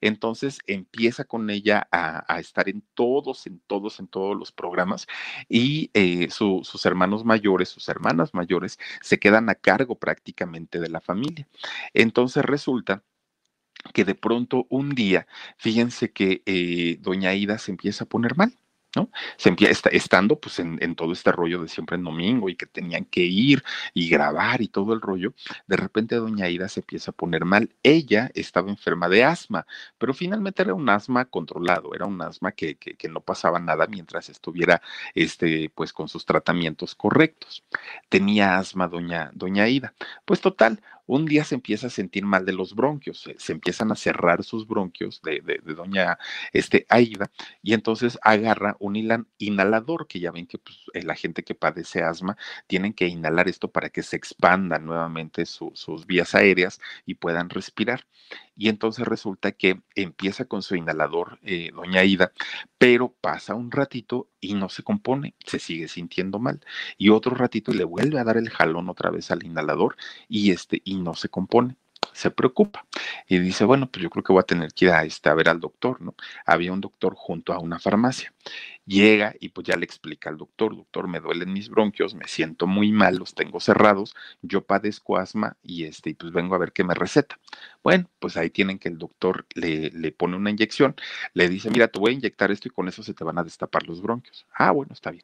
[0.00, 5.06] Entonces empieza con ella a, estar en todos, en todos, en todos los programas
[5.48, 8.49] y eh, sus hermanos mayores, sus hermanas mayores,
[9.00, 11.48] se quedan a cargo prácticamente de la familia.
[11.94, 13.02] Entonces resulta
[13.94, 18.56] que de pronto un día, fíjense que eh, doña Ida se empieza a poner mal.
[18.96, 19.10] ¿No?
[19.36, 23.04] Se empieza estando pues en, todo este rollo de siempre en domingo y que tenían
[23.04, 23.62] que ir
[23.94, 25.34] y grabar y todo el rollo,
[25.66, 27.70] de repente doña Ida se empieza a poner mal.
[27.82, 29.66] Ella estaba enferma de asma,
[29.98, 34.28] pero finalmente era un asma controlado, era un asma que, que, no pasaba nada mientras
[34.28, 34.82] estuviera
[35.14, 37.64] este, pues con sus tratamientos correctos.
[38.08, 39.94] Tenía asma doña, doña Ida.
[40.24, 43.96] Pues total, un día se empieza a sentir mal de los bronquios, se, empiezan a
[43.96, 46.18] cerrar sus bronquios de, doña
[46.52, 47.32] este, Aida
[47.64, 52.04] y entonces agarra un inhalador, que ya ven que pues, eh, la gente que padece
[52.04, 52.36] asma
[52.68, 58.06] tienen que inhalar esto para que se expandan nuevamente sus vías aéreas y puedan respirar.
[58.60, 62.32] Y entonces resulta que empieza con su inhalador, eh, doña Ida,
[62.76, 66.60] pero pasa un ratito y no se compone, se sigue sintiendo mal.
[66.98, 69.96] Y otro ratito le vuelve a dar el jalón otra vez al inhalador
[70.28, 71.78] y este y no se compone
[72.12, 72.86] se preocupa
[73.28, 75.34] y dice, bueno, pues yo creo que voy a tener que ir a, este, a
[75.34, 76.14] ver al doctor, ¿no?
[76.46, 78.32] Había un doctor junto a una farmacia.
[78.86, 82.66] Llega y pues ya le explica al doctor, doctor, me duelen mis bronquios, me siento
[82.66, 86.84] muy mal, los tengo cerrados, yo padezco asma y este, pues vengo a ver qué
[86.84, 87.38] me receta.
[87.82, 90.96] Bueno, pues ahí tienen que el doctor le, le pone una inyección,
[91.34, 93.44] le dice, mira, te voy a inyectar esto y con eso se te van a
[93.44, 94.46] destapar los bronquios.
[94.52, 95.22] Ah, bueno, está bien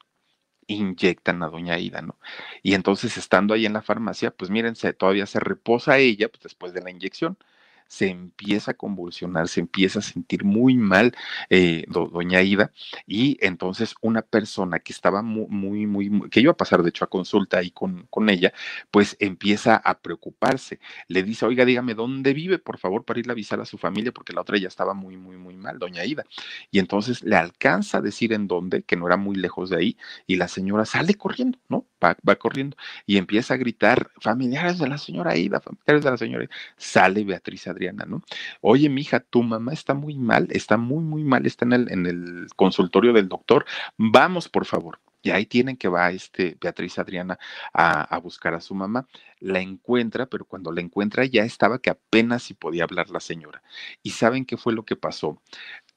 [0.67, 2.17] inyectan a doña Ida, ¿no?
[2.63, 6.73] Y entonces estando ahí en la farmacia, pues mírense, todavía se reposa ella pues, después
[6.73, 7.37] de la inyección
[7.87, 11.15] se empieza a convulsionar, se empieza a sentir muy mal
[11.49, 12.71] eh, doña Ida
[13.05, 17.05] y entonces una persona que estaba muy, muy, muy, que iba a pasar de hecho
[17.05, 18.53] a consulta ahí con, con ella,
[18.91, 20.79] pues empieza a preocuparse.
[21.07, 24.11] Le dice, oiga, dígame dónde vive, por favor, para ir a avisar a su familia,
[24.11, 26.23] porque la otra ya estaba muy, muy, muy mal, doña Ida.
[26.71, 29.97] Y entonces le alcanza a decir en dónde, que no era muy lejos de ahí,
[30.25, 31.85] y la señora sale corriendo, ¿no?
[32.03, 36.43] Va, corriendo y empieza a gritar, familiares de la señora Ida, familiares de la señora
[36.43, 36.53] Ida.
[36.77, 38.23] Sale Beatriz Adriana, ¿no?
[38.61, 42.05] Oye, mija, tu mamá está muy mal, está muy, muy mal, está en el, en
[42.05, 43.65] el consultorio del doctor.
[43.97, 44.99] Vamos, por favor.
[45.23, 47.37] Y ahí tienen que va este Beatriz Adriana
[47.73, 49.07] a, a, buscar a su mamá.
[49.39, 53.61] La encuentra, pero cuando la encuentra ya estaba que apenas si podía hablar la señora.
[54.03, 55.41] ¿Y saben qué fue lo que pasó?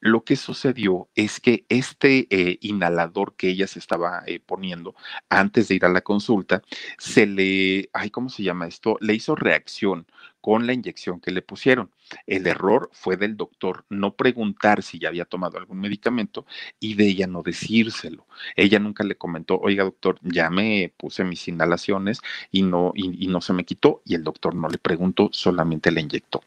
[0.00, 4.94] Lo que sucedió es que este eh, inhalador que ella se estaba eh, poniendo
[5.28, 6.62] antes de ir a la consulta,
[6.98, 8.96] se le, ay, ¿cómo se llama esto?
[9.00, 10.06] Le hizo reacción
[10.40, 11.90] con la inyección que le pusieron.
[12.26, 16.46] El error fue del doctor no preguntar si ya había tomado algún medicamento
[16.80, 18.26] y de ella no decírselo.
[18.56, 23.40] Ella nunca le comentó, oiga doctor, ya me puse mis inhalaciones y no, y, no
[23.40, 26.42] se me quitó y el doctor no le preguntó, solamente le inyectó.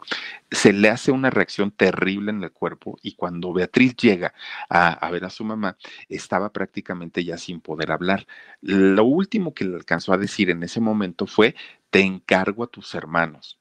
[0.51, 4.33] Se le hace una reacción terrible en el cuerpo y cuando Beatriz llega
[4.69, 5.77] a, a ver a su mamá,
[6.09, 8.27] estaba prácticamente ya sin poder hablar.
[8.61, 11.55] Lo último que le alcanzó a decir en ese momento fue,
[11.89, 13.59] te encargo a tus hermanos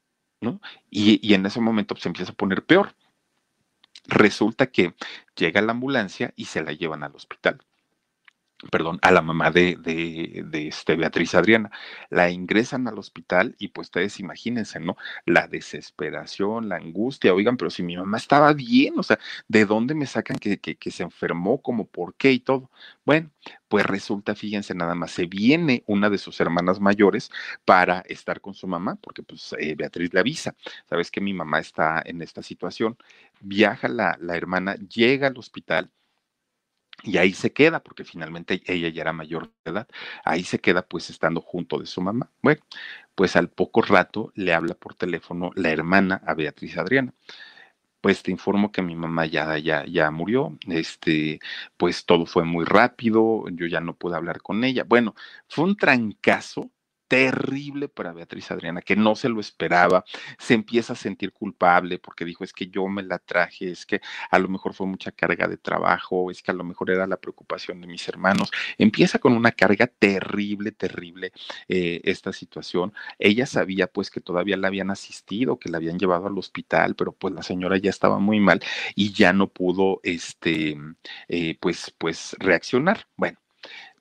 [0.89, 2.95] y, en ese momento pues, se empieza a poner peor.
[4.05, 4.93] Resulta que
[5.35, 7.61] llega la ambulancia y se la llevan al hospital
[8.71, 11.71] perdón, a la mamá de, de, este Beatriz Adriana.
[12.09, 14.97] La ingresan al hospital y pues ustedes imagínense, ¿no?
[15.25, 19.95] La desesperación, la angustia, oigan, pero si mi mamá estaba bien, o sea, ¿de dónde
[19.95, 22.69] me sacan que, que, se enfermó, como por qué y todo?
[23.05, 23.31] Bueno,
[23.67, 27.31] pues resulta, fíjense nada más, se viene una de sus hermanas mayores
[27.65, 30.55] para estar con su mamá, porque pues eh, Beatriz le avisa,
[30.89, 32.97] sabes que mi mamá está en esta situación,
[33.41, 35.91] viaja la, la hermana, llega al hospital,
[37.01, 39.87] y ahí se queda, porque finalmente ella ya era mayor de edad.
[40.23, 42.29] Ahí se queda pues estando junto de su mamá.
[42.41, 42.61] Bueno,
[43.15, 47.13] pues al poco rato le habla por teléfono la hermana a Beatriz Adriana.
[48.01, 51.39] Pues te informo que mi mamá ya, ya, ya murió, este,
[51.77, 54.83] pues todo fue muy rápido, yo ya no pude hablar con ella.
[54.85, 55.15] Bueno,
[55.47, 56.69] fue un trancazo
[57.07, 60.03] terrible para Beatriz Adriana, que no se lo esperaba,
[60.37, 64.01] se empieza a sentir culpable porque dijo, es que yo me la traje, es que
[64.31, 67.17] a lo mejor fue mucha carga de trabajo, es que a lo mejor era la
[67.17, 68.51] preocupación de mis hermanos.
[68.77, 71.31] Empieza con una carga terrible, terrible
[71.67, 72.93] eh, esta situación.
[73.19, 77.13] Ella sabía pues que todavía la habían asistido, que la habían llevado al hospital, pero
[77.13, 78.61] pues la señora ya estaba muy mal
[78.95, 80.77] y ya no pudo, este,
[81.27, 83.07] eh, pues, pues reaccionar.
[83.17, 83.42] Bueno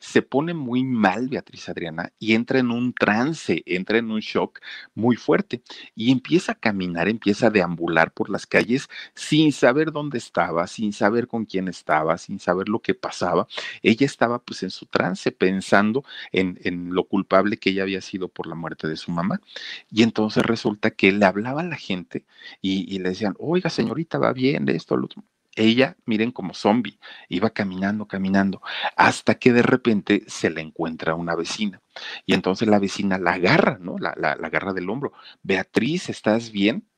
[0.03, 4.59] se pone muy mal Beatriz Adriana y entra en un trance, entra en un shock
[4.95, 5.63] muy fuerte
[5.95, 10.93] y empieza a caminar, empieza a deambular por las calles sin saber dónde estaba, sin
[10.93, 13.47] saber con quién estaba, sin saber lo que pasaba.
[13.81, 18.49] Ella estaba pues en su trance pensando en, lo culpable que ella había sido por
[18.49, 19.41] la muerte de su mamá.
[19.89, 22.25] Y entonces resulta que le hablaba a la gente
[22.61, 25.23] y, le decían, oiga señorita, va bien esto, lo otro
[25.57, 28.63] ella, miren, como zombie, iba caminando, caminando,
[28.97, 31.81] hasta que de repente se le encuentra una vecina.
[32.27, 33.99] Y entonces la vecina la agarra, ¿no?
[33.99, 35.13] La, la, agarra del hombro.
[35.43, 36.89] Beatriz, ¿estás bien?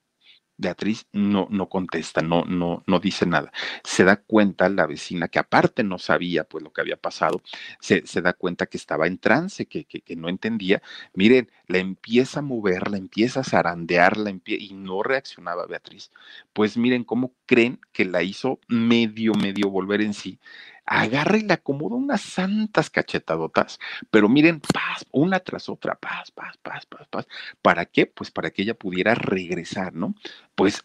[0.57, 3.53] Beatriz no, no contesta, no, no, no dice nada.
[3.83, 7.43] Se da cuenta la vecina, que aparte no sabía pues lo que había pasado,
[7.81, 10.83] se, se da cuenta que estaba en trance, que, que, no entendía.
[11.13, 16.11] Miren, la empieza a mover, la empieza a zarandear, la y no reaccionaba Beatriz.
[16.53, 20.39] Pues miren cómo creen que la hizo medio, medio volver en sí
[20.87, 23.79] agarra y le acomoda unas santas cachetadotas,
[24.11, 27.27] pero miren, paz, una tras otra, paz, paz, paz, paz, paz.
[27.63, 28.07] ¿Para qué?
[28.07, 30.15] Pues para que ella pudiera regresar, ¿no?
[30.55, 30.85] Pues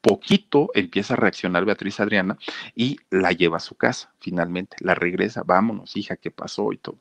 [0.00, 2.38] poquito empieza a reaccionar Beatriz Adriana
[2.74, 6.72] y la lleva a su casa, finalmente, la regresa, vámonos, hija, ¿qué pasó?
[6.72, 6.98] Y todo.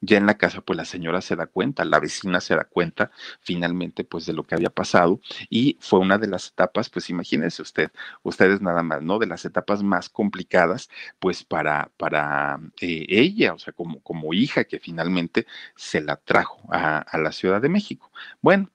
[0.00, 3.10] Ya en la casa, pues la señora se da cuenta, la vecina se da cuenta
[3.40, 7.62] finalmente, pues de lo que había pasado y fue una de las etapas, pues imagínense
[7.62, 7.90] usted,
[8.22, 9.18] ustedes nada más, ¿no?
[9.18, 14.64] De las etapas más complicadas, pues para, para eh, ella, o sea, como, como hija
[14.64, 18.10] que finalmente se la trajo a, a la Ciudad de México.
[18.42, 18.70] Bueno,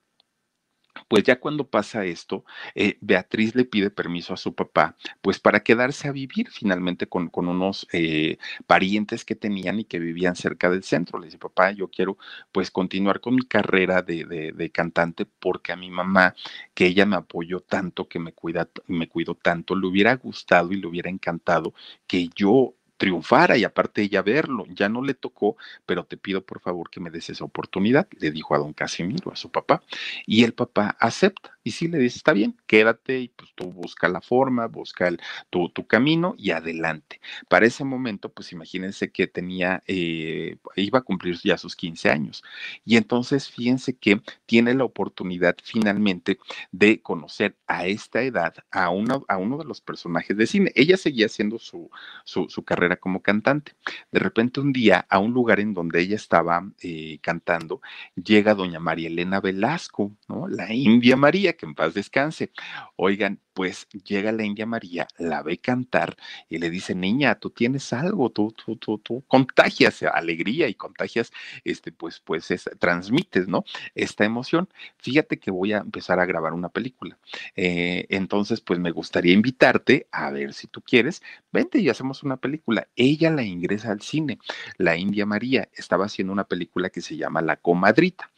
[1.10, 2.44] pues ya cuando pasa esto,
[2.76, 7.28] eh, Beatriz le pide permiso a su papá, pues para quedarse a vivir finalmente con,
[7.28, 11.18] con unos eh, parientes que tenían y que vivían cerca del centro.
[11.18, 12.16] Le dice, papá, yo quiero
[12.52, 16.34] pues continuar con mi carrera de, de, de cantante porque a mi mamá,
[16.74, 20.76] que ella me apoyó tanto, que me, cuida, me cuidó tanto, le hubiera gustado y
[20.80, 21.74] le hubiera encantado
[22.06, 24.66] que yo triunfara y aparte ella verlo.
[24.68, 28.30] Ya no le tocó, pero te pido por favor que me des esa oportunidad, le
[28.30, 29.82] dijo a don Casimiro, a su papá,
[30.26, 31.58] y el papá acepta.
[31.64, 35.18] Y sí le dice, está bien, quédate y pues tú busca la forma, busca el,
[35.48, 37.20] tu, tu, camino y adelante.
[37.48, 42.42] Para ese momento, pues imagínense que tenía, eh, iba a cumplir ya sus 15 años.
[42.84, 46.38] Y entonces fíjense que tiene la oportunidad finalmente
[46.70, 50.72] de conocer a esta edad a, uno a uno de los personajes de cine.
[50.74, 51.90] Ella seguía haciendo su,
[52.24, 53.72] su, su carrera como cantante.
[54.10, 57.80] De repente un día a un lugar en donde ella estaba eh, cantando,
[58.14, 60.48] llega doña María Elena Velasco, ¿no?
[60.48, 62.50] La India María, que en paz descanse.
[62.96, 66.16] Oigan, pues llega la India María, la ve cantar
[66.48, 71.32] y le dice, niña, tú tienes algo, tú, tú, tú, tú contagias alegría y contagias,
[71.64, 72.48] este, pues, pues,
[72.78, 73.64] transmites, ¿no?
[73.94, 74.68] Esta emoción.
[74.98, 77.18] Fíjate que voy a empezar a grabar una película.
[77.56, 81.22] Eh, entonces, pues me gustaría invitarte a ver si tú quieres,
[81.52, 82.79] vente y hacemos una película.
[82.96, 84.38] Ella la ingresa al cine.
[84.76, 88.30] La India María estaba haciendo una película que se llama La Comadrita.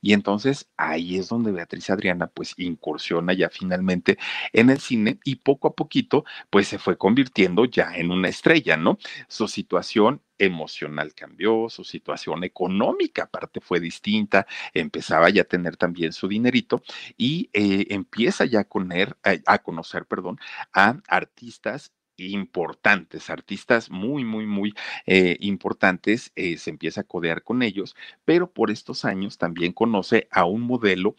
[0.00, 4.18] Y entonces ahí es donde Beatriz Adriana, pues, incursiona ya finalmente
[4.52, 8.76] en el cine y poco a poquito pues se fue convirtiendo ya en una estrella,
[8.76, 8.98] ¿no?
[9.28, 16.12] Su situación emocional cambió, su situación económica aparte fue distinta, empezaba ya a tener también
[16.12, 16.82] su dinerito
[17.16, 20.38] y eh, empieza ya a, conocer, a conocer, perdón,
[20.72, 24.74] a artistas importantes, artistas muy, muy, muy
[25.06, 30.28] eh, importantes, eh, se empieza a codear con ellos, pero por estos años también conoce
[30.30, 31.16] a un modelo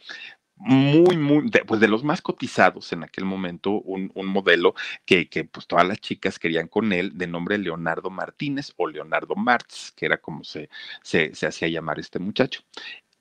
[0.59, 5.29] muy, muy, de, pues de los más cotizados en aquel momento, un, un modelo que,
[5.29, 9.91] que, pues todas las chicas querían con él, de nombre Leonardo Martínez o Leonardo Martz,
[9.93, 10.69] que era como se,
[11.01, 12.61] se, se hacía llamar este muchacho.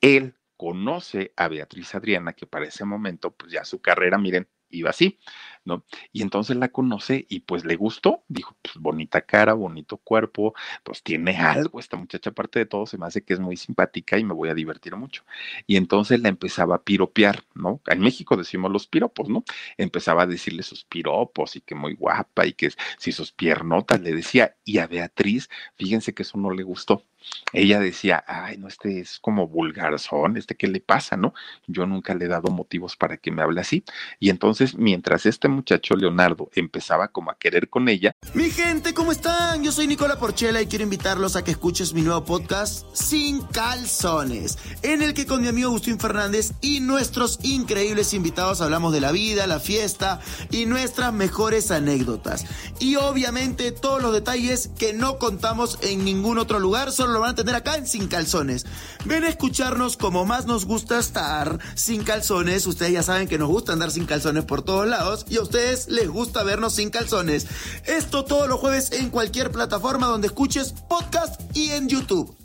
[0.00, 4.90] Él conoce a Beatriz Adriana, que para ese momento, pues ya su carrera, miren, iba
[4.90, 5.18] así,
[5.64, 5.84] ¿no?
[6.12, 11.02] Y entonces la conoce y pues le gustó, dijo, pues bonita cara, bonito cuerpo, pues
[11.02, 14.24] tiene algo, esta muchacha aparte de todo se me hace que es muy simpática y
[14.24, 15.24] me voy a divertir mucho.
[15.66, 17.80] Y entonces la empezaba a piropear, ¿no?
[17.86, 19.44] En México decimos los piropos, ¿no?
[19.76, 24.12] Empezaba a decirle sus piropos y que muy guapa y que si sus piernotas le
[24.12, 27.04] decía, y a Beatriz, fíjense que eso no le gustó
[27.52, 31.34] ella decía, ay, no, este es como vulgarzón, este qué le pasa, ¿no?
[31.66, 33.84] Yo nunca le he dado motivos para que me hable así.
[34.20, 38.12] Y entonces, mientras este muchacho Leonardo empezaba como a querer con ella.
[38.34, 39.64] Mi gente, ¿cómo están?
[39.64, 44.58] Yo soy Nicola Porchela y quiero invitarlos a que escuches mi nuevo podcast Sin Calzones,
[44.82, 49.12] en el que con mi amigo Agustín Fernández y nuestros increíbles invitados hablamos de la
[49.12, 52.44] vida, la fiesta y nuestras mejores anécdotas.
[52.78, 57.30] Y obviamente todos los detalles que no contamos en ningún otro lugar, solo lo van
[57.30, 58.66] a tener acá en Sin Calzones.
[59.04, 62.66] Ven a escucharnos como más nos gusta estar sin calzones.
[62.66, 65.88] Ustedes ya saben que nos gusta andar sin calzones por todos lados y a ustedes
[65.88, 67.46] les gusta vernos sin calzones.
[67.86, 72.36] Esto todos los jueves en cualquier plataforma donde escuches podcast y en YouTube.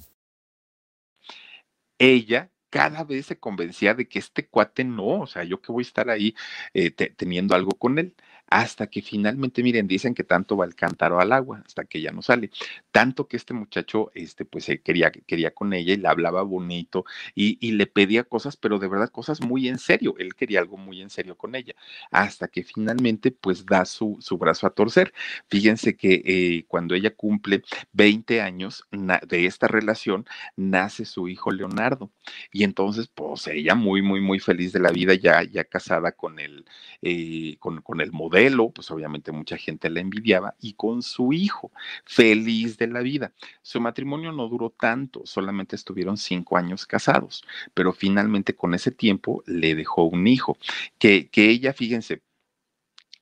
[1.97, 5.83] Ella cada vez se convencía de que este cuate no, o sea, yo que voy
[5.83, 6.33] a estar ahí
[6.73, 8.15] eh, teniendo algo con él
[8.53, 12.11] hasta que finalmente, miren, dicen que tanto va el cántaro al agua, hasta que ya
[12.11, 12.51] no sale.
[12.91, 17.03] Tanto que este muchacho, este, pues se quería, quería con ella y le hablaba bonito
[17.33, 20.13] y, y, le pedía cosas, pero de verdad cosas muy en serio.
[20.19, 21.73] Él quería algo muy en serio con ella,
[22.11, 25.15] hasta que finalmente, pues da su, su brazo a torcer.
[25.49, 27.63] Fíjense que eh, cuando ella cumple
[27.93, 32.11] 20 años de esta relación, nace su hijo Leonardo.
[32.51, 36.37] Y entonces, pues ella muy, muy, muy feliz de la vida, ya, ya casada con
[36.37, 36.65] el,
[37.01, 41.71] eh, con, con el modelo pues obviamente mucha gente la envidiaba, y con su hijo,
[42.05, 43.33] feliz de la vida.
[43.61, 49.43] Su matrimonio no duró tanto, solamente estuvieron cinco años casados, pero finalmente con ese tiempo
[49.45, 50.57] le dejó un hijo,
[50.97, 52.21] que, que ella, fíjense,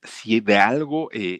[0.03, 1.39] si de algo eh,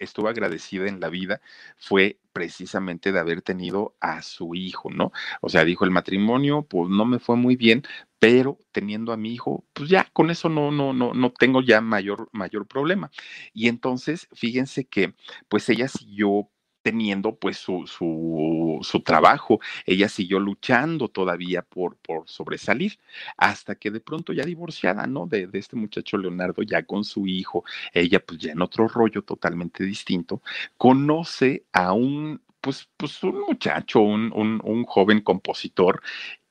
[0.00, 1.40] estuvo agradecida en la vida
[1.76, 5.12] fue precisamente de haber tenido a su hijo, ¿no?
[5.40, 7.82] O sea, dijo el matrimonio, pues no me fue muy bien,
[8.20, 11.80] pero teniendo a mi hijo, pues ya con eso no, no, no, no tengo ya
[11.80, 13.10] mayor, mayor problema.
[13.54, 15.14] Y entonces, fíjense que,
[15.48, 16.48] pues ella siguió
[16.82, 19.60] teniendo pues su, su, su, trabajo.
[19.86, 22.98] Ella siguió luchando todavía por, por sobresalir,
[23.36, 25.26] hasta que de pronto ya divorciada, ¿no?
[25.26, 29.22] De, de, este muchacho Leonardo, ya con su hijo, ella pues ya en otro rollo
[29.22, 30.42] totalmente distinto,
[30.76, 36.02] conoce a un, pues, pues un muchacho, un, un, un joven compositor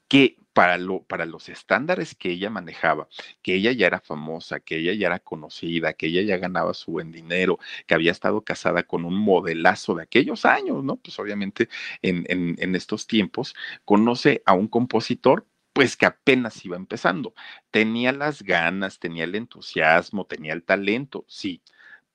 [0.07, 3.07] que para, lo, para los estándares que ella manejaba,
[3.41, 6.91] que ella ya era famosa, que ella ya era conocida, que ella ya ganaba su
[6.91, 10.97] buen dinero, que había estado casada con un modelazo de aquellos años, ¿no?
[10.97, 11.69] Pues obviamente
[12.01, 17.33] en, en, en estos tiempos conoce a un compositor pues que apenas iba empezando.
[17.71, 21.61] Tenía las ganas, tenía el entusiasmo, tenía el talento, sí,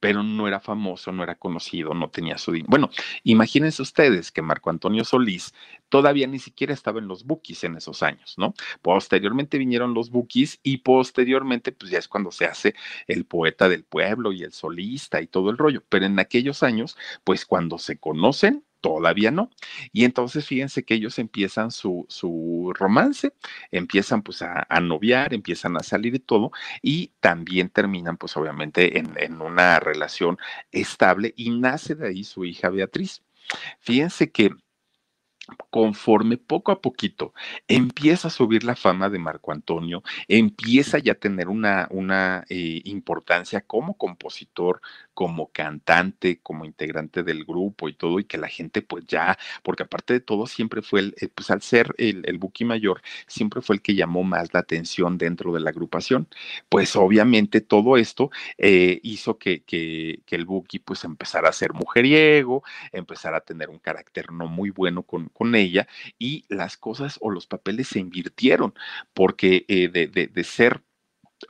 [0.04, 2.68] pero no era famoso, no era conocido, no tenía su dinero.
[2.68, 2.90] Bueno,
[3.22, 5.54] imagínense ustedes que Marco Antonio Solís
[5.88, 8.52] todavía ni siquiera estaba en los bookies en esos años, ¿no?
[8.82, 12.74] Posteriormente vinieron los bookies y posteriormente, pues ya es cuando se hace
[13.06, 15.82] el poeta del pueblo y el solista y todo el rollo.
[15.88, 19.50] Pero en aquellos años, pues cuando se conocen, todavía no.
[19.94, 23.32] Y entonces fíjense que ellos empiezan su, su romance,
[23.70, 26.50] empiezan pues a, noviar, empiezan a salir y todo,
[26.82, 30.36] y también terminan pues obviamente en, en una relación
[30.70, 33.22] estable y nace de ahí su hija Beatriz.
[33.80, 34.50] Fíjense que
[35.70, 37.34] conforme poco a poquito
[37.68, 42.80] empieza a subir la fama de Marco Antonio, empieza ya a tener una, una eh,
[42.84, 44.80] importancia como compositor,
[45.14, 49.84] como cantante, como integrante del grupo y todo, y que la gente pues ya, porque
[49.84, 53.76] aparte de todo siempre fue el, eh, pues al ser el, Buki mayor, siempre fue
[53.76, 56.28] el que llamó más la atención dentro de la agrupación.
[56.68, 61.72] Pues obviamente todo esto eh, hizo que, que, que, el Buki pues empezara a ser
[61.72, 62.62] mujeriego,
[62.92, 65.86] empezara a tener un carácter no muy bueno con, con ella
[66.18, 68.74] y las cosas o los papeles se invirtieron,
[69.14, 70.82] porque eh, de, de, de ser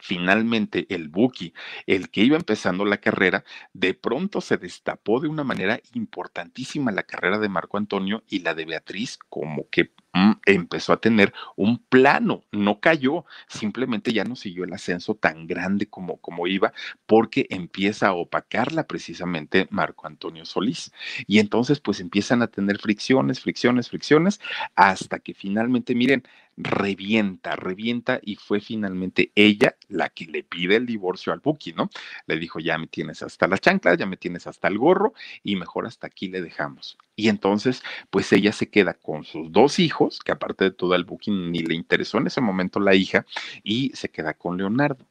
[0.00, 1.52] finalmente el Buki,
[1.86, 7.02] el que iba empezando la carrera, de pronto se destapó de una manera importantísima la
[7.02, 11.78] carrera de Marco Antonio y la de Beatriz, como que mm, empezó a tener un
[11.78, 16.72] plano, no cayó, simplemente ya no siguió el ascenso tan grande como, como iba,
[17.06, 20.92] porque empieza a opacarla precisamente Marco Antonio Solís.
[21.26, 24.40] Y entonces pues empiezan a tener fricciones, fricciones, fricciones,
[24.74, 26.24] hasta que finalmente, miren,
[26.56, 31.90] revienta, revienta y fue finalmente ella la que le pide el divorcio al Buki, ¿no?
[32.26, 35.56] Le dijo, ya me tienes hasta las chanclas, ya me tienes hasta el gorro y
[35.56, 36.98] mejor hasta aquí le dejamos.
[37.16, 41.04] Y entonces, pues ella se queda con sus dos hijos, que aparte de todo al
[41.04, 43.24] Buki ni le interesó en ese momento la hija,
[43.62, 45.06] y se queda con Leonardo.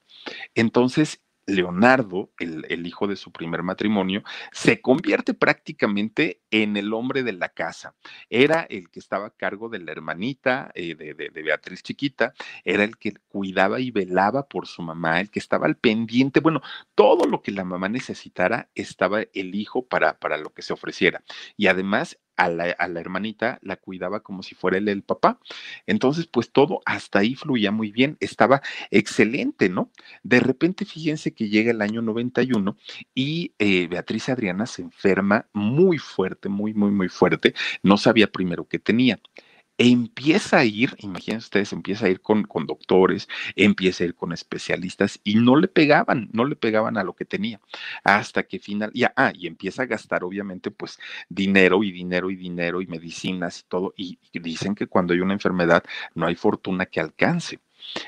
[0.55, 7.33] Entonces, Leonardo, el, hijo de su primer matrimonio, se convierte prácticamente en el hombre de
[7.33, 7.95] la casa.
[8.29, 12.33] Era el que estaba a cargo de la hermanita eh, de, de, Beatriz Chiquita,
[12.63, 16.39] era el que cuidaba y velaba por su mamá, el que estaba al pendiente.
[16.39, 16.61] Bueno,
[16.95, 21.23] todo lo que la mamá necesitara estaba el hijo para, para lo que se ofreciera.
[21.57, 25.39] Y además a la, hermanita la cuidaba como si fuera él el papá.
[25.87, 28.61] Entonces, pues todo hasta ahí fluía muy bien, estaba
[28.91, 29.91] excelente, ¿no?
[30.23, 32.77] De repente, fíjense que llega el año 91
[33.15, 37.53] y eh, Beatriz Adriana se enferma muy fuerte, muy, muy, muy fuerte.
[37.81, 39.19] No sabía primero qué tenía
[39.77, 44.31] empieza a ir, imagínense ustedes, empieza a ir con, con, doctores, empieza a ir con
[44.31, 47.59] especialistas y no le pegaban, no le pegaban a lo que tenía,
[48.03, 50.99] hasta que final, ya, ah, y empieza a gastar obviamente pues
[51.29, 55.33] dinero y dinero y dinero y medicinas y todo, y dicen que cuando hay una
[55.33, 55.83] enfermedad
[56.15, 57.59] no hay fortuna que alcance.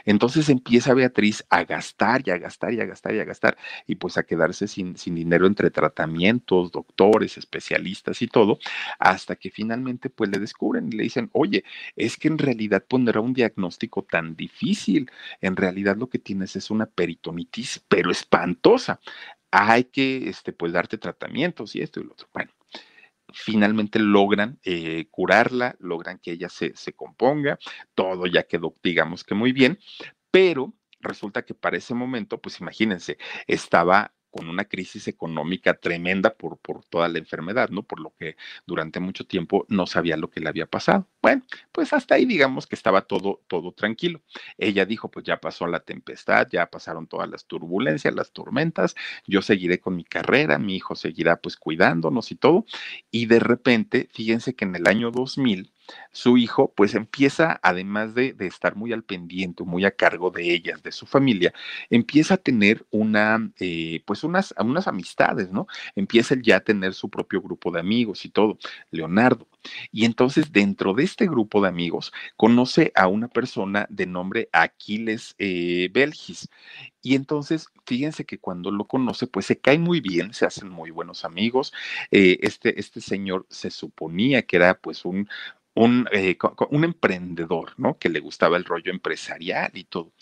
[0.05, 3.57] Entonces empieza Beatriz a gastar y a gastar y a gastar y a gastar
[3.87, 8.59] y pues a quedarse sin, sin dinero entre tratamientos, doctores, especialistas y todo,
[8.99, 11.63] hasta que finalmente pues le descubren y le dicen, oye,
[11.95, 15.09] es que en realidad pondrá un diagnóstico tan difícil,
[15.41, 18.99] en realidad lo que tienes es una peritonitis, pero espantosa.
[19.51, 22.27] Hay que, este, pues, darte tratamientos y esto y lo otro.
[22.33, 22.51] Bueno,
[23.35, 27.59] finalmente logran eh, curarla, logran que ella se, se componga,
[27.93, 29.77] todo ya quedó, digamos que muy bien,
[30.31, 33.17] pero resulta que para ese momento, pues imagínense,
[33.47, 37.83] estaba con una crisis económica tremenda por, por toda la enfermedad, ¿no?
[37.83, 38.35] Por lo que
[38.67, 41.07] durante mucho tiempo no sabía lo que le había pasado.
[41.21, 44.21] Bueno, pues hasta ahí digamos que estaba todo, todo tranquilo.
[44.57, 49.41] Ella dijo, pues ya pasó la tempestad, ya pasaron todas las turbulencias, las tormentas, yo
[49.41, 52.65] seguiré con mi carrera, mi hijo seguirá pues cuidándonos y todo.
[53.11, 55.71] Y de repente, fíjense que en el año 2000,
[56.11, 60.53] su hijo pues empieza, además de, de, estar muy al pendiente, muy a cargo de
[60.53, 61.53] ellas, de su familia,
[61.89, 65.67] empieza a tener una, eh, pues unas, unas amistades, ¿no?
[65.95, 68.57] Empieza ya a tener su propio grupo de amigos y todo,
[68.91, 69.47] Leonardo.
[69.91, 75.35] Y entonces dentro de este grupo de amigos conoce a una persona de nombre Aquiles
[75.37, 76.49] eh, Belgis.
[77.01, 80.89] Y entonces, fíjense que cuando lo conoce, pues se cae muy bien, se hacen muy
[80.89, 81.71] buenos amigos.
[82.09, 85.29] Eh, este, este señor se suponía que era pues un,
[85.75, 86.37] un, eh,
[86.71, 87.97] un, emprendedor, ¿no?
[87.97, 90.13] Que le gustaba el rollo empresarial y todo.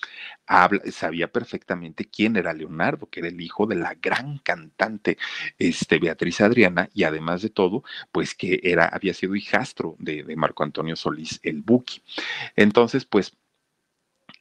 [0.47, 5.17] Habla, sabía perfectamente quién era Leonardo, que era el hijo de la gran cantante
[5.59, 10.35] este, Beatriz Adriana, y además de todo, pues que era, había sido hijastro de, de
[10.35, 12.01] Marco Antonio Solís, el Buki.
[12.55, 13.37] Entonces, pues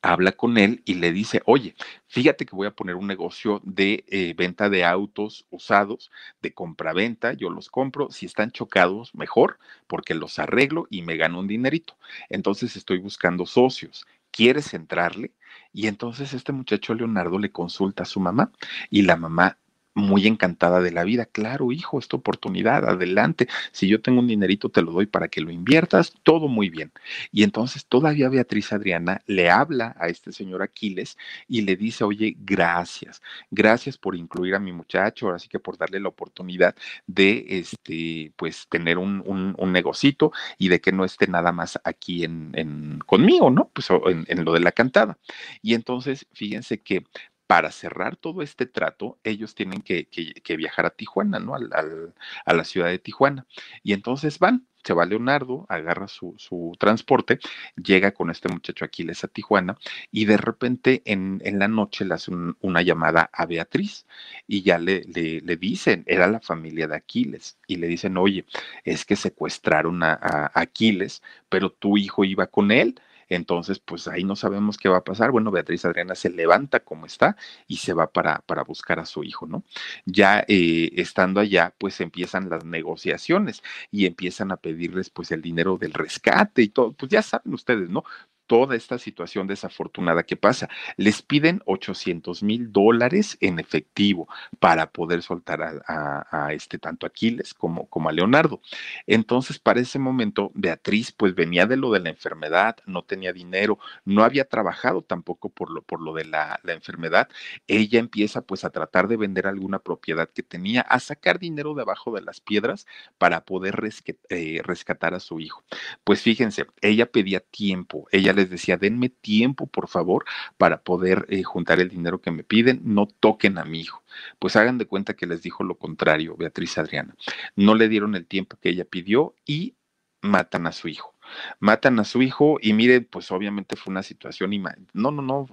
[0.03, 1.75] habla con él y le dice, oye,
[2.09, 6.11] fíjate que voy a poner un negocio de eh, venta de autos usados,
[6.43, 11.39] de compra-venta, yo los compro, si están chocados, mejor, porque los arreglo y me gano
[11.39, 11.97] un dinerito.
[12.29, 14.05] Entonces estoy buscando socios.
[14.33, 15.33] ¿Quieres entrarle?
[15.73, 18.51] Y entonces este muchacho Leonardo le consulta a su mamá
[18.91, 19.59] y la mamá
[19.95, 21.27] muy encantada de la vida.
[21.27, 23.49] Claro, hijo, esta oportunidad, adelante.
[23.73, 26.93] Si yo tengo un dinerito, te lo doy para que lo inviertas, todo muy bien.
[27.31, 31.19] Y entonces todavía Beatriz Adriana le habla a este señor Aquiles
[31.49, 36.01] y le dice, oye, gracias, gracias por incluir a mi muchacho, así que por darle
[36.01, 36.75] la oportunidad
[37.07, 42.25] de, este, pues, tener un, un, negocito y de que no esté nada más aquí
[42.25, 43.71] en, conmigo, ¿no?
[43.73, 45.19] Pues en, en lo de la cantada.
[45.63, 47.05] Y entonces, fíjense que
[47.47, 50.09] para cerrar todo este trato, ellos tienen que,
[50.57, 51.55] viajar a Tijuana, ¿no?
[51.55, 53.47] a la ciudad de Tijuana.
[53.83, 56.37] Y entonces van, se va Leonardo, agarra su,
[56.79, 57.39] transporte,
[57.77, 59.77] llega con este muchacho Aquiles a Tijuana
[60.11, 64.07] y de repente en, la noche le hace una llamada a Beatriz
[64.47, 68.45] y ya le, le, dicen, era la familia de Aquiles y le dicen, oye,
[68.85, 73.01] es que secuestraron a Aquiles, pero tu hijo iba con él
[73.35, 75.31] entonces, pues ahí no sabemos qué va a pasar.
[75.31, 79.25] Bueno, Beatriz Adriana se levanta como está y se va para, para buscar a su
[79.25, 79.65] hijo, ¿no?
[80.05, 85.79] Ya eh, estando allá, pues empiezan las negociaciones y empiezan a pedirles pues el dinero
[85.79, 86.93] del rescate y todo.
[86.93, 88.05] Pues ya saben ustedes, ¿no?
[88.53, 90.69] Toda esta situación desafortunada que pasa.
[90.99, 94.29] Les piden 800 mil dólares en efectivo
[94.59, 98.61] para poder soltar a, este tanto Aquiles como, como a Leonardo.
[99.07, 103.79] Entonces, para ese momento, Beatriz pues venía de lo de la enfermedad, no tenía dinero,
[104.05, 107.31] no había trabajado tampoco por lo, por lo de la, enfermedad.
[107.67, 112.15] Ella empieza pues a tratar de vender alguna propiedad que tenía, a sacar dinero debajo
[112.15, 112.87] de las piedras
[113.17, 113.81] para poder
[114.29, 115.65] eh, rescatar a su hijo.
[116.05, 120.25] Pues fíjense, ella pedía tiempo, ella le les decía, denme tiempo, por favor,
[120.57, 124.03] para poder eh, juntar el dinero que me piden, no toquen a mi hijo.
[124.39, 127.15] Pues hagan de cuenta que les dijo lo contrario, Beatriz Adriana.
[127.57, 129.77] No le dieron el tiempo que ella pidió y
[130.21, 131.15] matan a su hijo.
[131.61, 134.51] Matan a su hijo y miren, pues obviamente fue una situación,
[134.93, 135.47] no, no, no,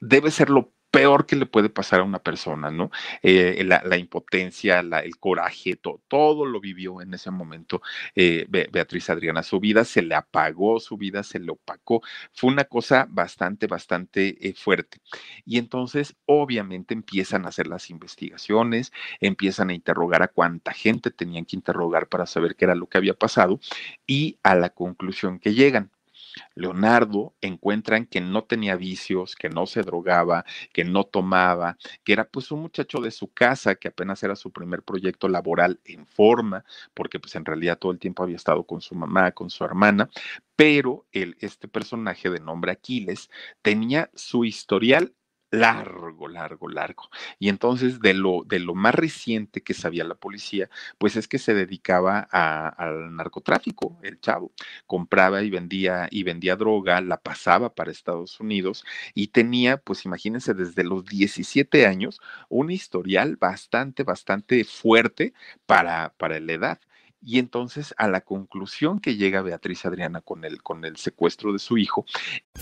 [0.00, 2.90] debe ser lo peor que le puede pasar a una persona, ¿no?
[3.22, 7.80] Eh, la, impotencia, el coraje, todo lo vivió en ese momento
[8.14, 9.42] eh, Beatriz Adriana.
[9.42, 12.02] Su vida se le apagó, su vida se le opacó.
[12.34, 14.98] Fue una cosa bastante, bastante eh, fuerte.
[15.46, 21.46] Y entonces, obviamente, empiezan a hacer las investigaciones, empiezan a interrogar a cuánta gente tenían
[21.46, 23.60] que interrogar para saber qué era lo que había pasado
[24.06, 25.90] y a la conclusión que llegan
[26.54, 32.24] Leonardo encuentran que no tenía vicios, que no se drogaba, que no tomaba, que era
[32.24, 36.64] pues un muchacho de su casa, que apenas era su primer proyecto laboral en forma,
[36.94, 40.08] porque pues en realidad todo el tiempo había estado con su mamá, con su hermana,
[40.56, 43.30] pero el, este personaje de nombre Aquiles
[43.62, 45.14] tenía su historial
[45.52, 47.10] largo, largo, largo.
[47.38, 51.38] Y entonces de lo, de lo más reciente que sabía la policía, pues es que
[51.38, 54.52] se dedicaba al narcotráfico, el chavo.
[54.86, 58.84] Compraba y vendía y vendía droga, la pasaba para Estados Unidos
[59.14, 65.34] y tenía, pues imagínense, desde los 17 años, un historial bastante, bastante fuerte
[65.66, 66.80] para, para la edad.
[67.24, 71.60] Y entonces a la conclusión que llega Beatriz Adriana con el, con el secuestro de
[71.60, 72.04] su hijo.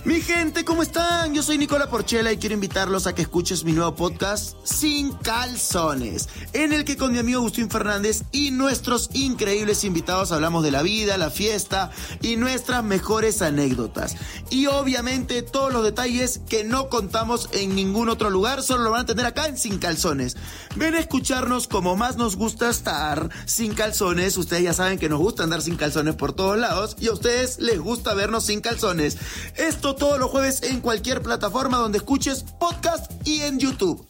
[0.04, 1.34] Mi gente, ¿cómo están?
[1.34, 6.28] Yo soy Nicola Porchela y quiero invitarlos a que escuches mi nuevo podcast Sin Calzones,
[6.52, 10.82] en el que con mi amigo Agustín Fernández y nuestros increíbles invitados hablamos de la
[10.82, 11.90] vida, la fiesta
[12.20, 14.16] y nuestras mejores anécdotas.
[14.50, 19.02] Y obviamente todos los detalles que no contamos en ningún otro lugar, solo lo van
[19.02, 20.36] a tener acá en Sin Calzones.
[20.76, 25.44] Ven a escucharnos como más nos gusta estar sin calzones ya saben que nos gusta
[25.44, 29.16] andar sin calzones por todos lados y a ustedes les gusta vernos sin calzones.
[29.56, 34.06] Esto todos los jueves en cualquier plataforma donde escuches podcast y en YouTube.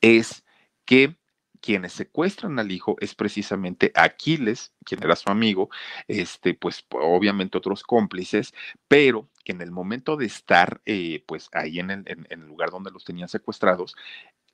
[0.00, 0.44] Es
[0.84, 1.16] que
[1.60, 5.68] quienes secuestran al hijo es precisamente Aquiles, quien era su amigo,
[6.08, 8.54] este, pues obviamente otros cómplices,
[8.88, 13.04] pero que en el momento de estar, eh, pues ahí en el, lugar donde los
[13.04, 13.94] tenían secuestrados,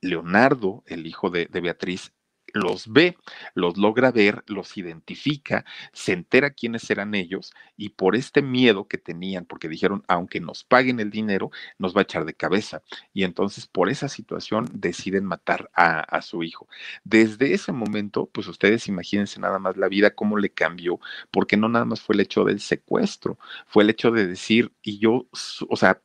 [0.01, 2.13] Leonardo, el hijo de Beatriz,
[2.53, 3.17] los ve,
[3.55, 8.99] los logra ver, los identifica, se entera quiénes eran ellos y por este miedo que
[8.99, 12.83] tenían, porque dijeron, aunque nos paguen el dinero, nos va a echar de cabeza.
[13.13, 16.67] Y entonces por esa situación deciden matar a, su hijo.
[17.05, 20.99] Desde ese momento, pues ustedes imagínense nada más la vida, cómo le cambió,
[21.31, 24.99] porque no nada más fue el hecho del secuestro, fue el hecho de decir, y
[24.99, 25.27] yo,
[25.69, 26.01] o sea,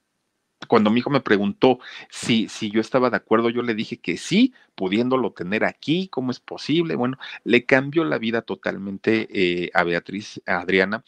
[0.68, 4.18] cuando mi hijo me preguntó si, si yo estaba de acuerdo, yo le dije que
[4.18, 6.96] sí, pudiéndolo tener aquí, ¿cómo es posible?
[6.96, 11.04] Bueno, le cambió la vida totalmente eh, a Beatriz, a Adriana.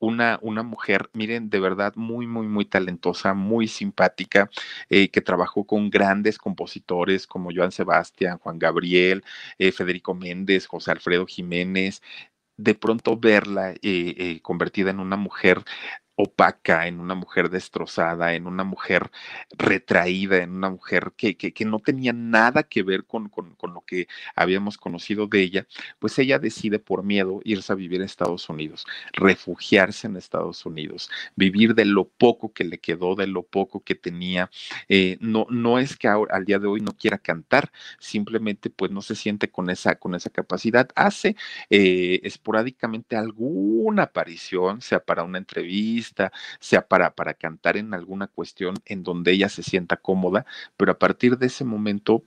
[0.00, 4.50] Una, una, mujer, miren, de verdad muy, muy, muy talentosa, muy simpática,
[4.90, 9.24] eh, que trabajó con grandes compositores como Joan Sebastián, Juan Gabriel,
[9.58, 12.02] eh, Federico Méndez, José Alfredo Jiménez.
[12.56, 13.74] De pronto verla
[14.42, 15.64] convertida en una mujer
[16.16, 19.10] opaca, en una mujer destrozada, en una mujer
[19.56, 23.80] retraída, en una mujer que, que, no tenía nada que ver con, con, con, lo
[23.82, 24.06] que
[24.36, 25.66] habíamos conocido de ella,
[25.98, 31.10] pues ella decide por miedo irse a vivir a Estados Unidos, refugiarse en Estados Unidos,
[31.36, 34.50] vivir de lo poco que le quedó, de lo poco que tenía.
[34.88, 39.02] Eh, no, no es que al día de hoy no quiera cantar, simplemente pues no
[39.02, 40.88] se siente con esa, con esa capacidad.
[40.94, 41.36] Hace
[41.70, 46.03] eh, esporádicamente alguna aparición, sea para una entrevista,
[46.60, 50.46] sea para, para cantar en alguna cuestión en donde ella se sienta cómoda,
[50.76, 52.24] pero a partir de ese momento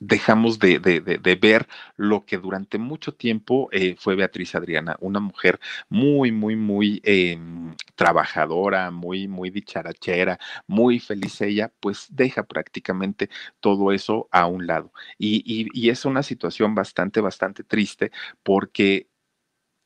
[0.00, 0.78] dejamos de,
[1.40, 7.00] ver lo que durante mucho tiempo eh, fue Beatriz Adriana, una mujer muy, muy, muy
[7.04, 13.28] em, trabajadora, muy, muy dicharachera, muy feliz ella, pues deja prácticamente
[13.60, 14.92] todo eso a un lado.
[15.18, 19.08] y es una situación bastante, bastante triste porque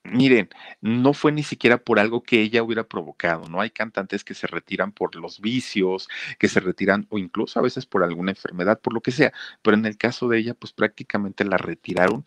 [0.04, 0.48] Miren,
[0.80, 3.60] no fue ni siquiera por algo que ella hubiera provocado, ¿no?
[3.60, 6.08] Hay cantantes que se retiran por los vicios,
[6.40, 9.32] que se retiran o incluso a veces por alguna enfermedad, por lo que sea,
[9.62, 12.24] pero en el caso de ella, pues prácticamente la retiraron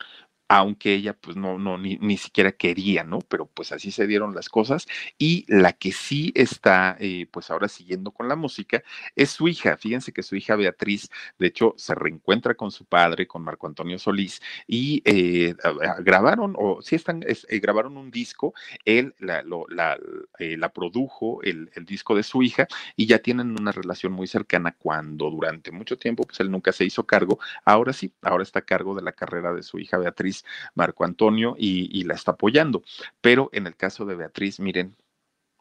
[0.48, 3.18] aunque ella pues no, no, ni, ni, siquiera quería, ¿no?
[3.20, 4.86] Pero pues así se dieron las cosas.
[5.18, 8.82] Y la que sí está, eh, pues ahora siguiendo con la música,
[9.16, 9.76] es su hija.
[9.76, 13.98] Fíjense que su hija Beatriz, de hecho, se reencuentra con su padre, con Marco Antonio
[13.98, 15.54] Solís, y eh,
[16.00, 19.98] grabaron, o sí están, eh, grabaron un disco, él la, la,
[20.38, 24.76] la produjo, el, el, disco de su hija, y ya tienen una relación muy cercana
[24.78, 28.62] cuando durante mucho tiempo, pues él nunca se hizo cargo, ahora sí, ahora está a
[28.62, 30.35] cargo de la carrera de su hija Beatriz
[30.74, 32.82] Marco Antonio y, la está apoyando.
[33.20, 34.96] Pero en el caso de Beatriz, miren,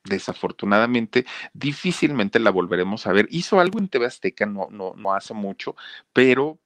[0.04, 3.28] desafortunadamente, difícilmente la volveremos a ver.
[3.32, 5.76] Hizo algo en TV Azteca, no, no, no hace mucho,
[6.14, 6.60] pero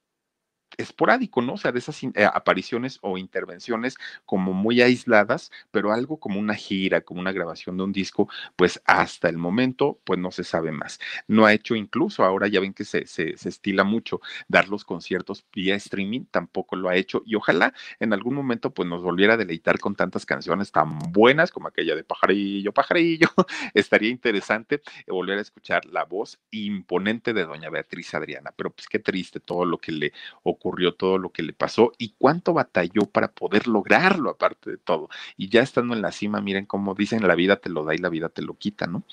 [0.78, 1.54] esporádico, ¿no?
[1.54, 6.56] O sea, de esas eh, apariciones o intervenciones como muy aisladas, pero algo como una
[6.56, 10.72] gira, como una grabación de un disco, pues hasta el momento, pues no se sabe
[10.72, 11.00] más.
[11.28, 15.76] No ha hecho incluso, ahora ya ven que se, estila mucho dar los conciertos vía
[15.76, 19.80] streaming, tampoco lo ha hecho y ojalá en algún momento pues nos volviera a deleitar
[19.80, 23.28] con tantas canciones tan buenas como aquella de Pajarillo, Pajarillo.
[23.74, 29.00] Estaría interesante volver a escuchar la voz imponente de doña Beatriz Adriana, pero pues qué
[29.00, 30.14] triste todo lo que le
[30.44, 34.78] ocurrió ocurrió todo lo que le pasó y cuánto batalló para poder lograrlo, aparte de
[34.78, 35.10] todo.
[35.38, 37.98] Y ya estando en la cima, miren cómo dicen, la vida te lo da y
[37.98, 39.04] la vida te lo quita, ¿no?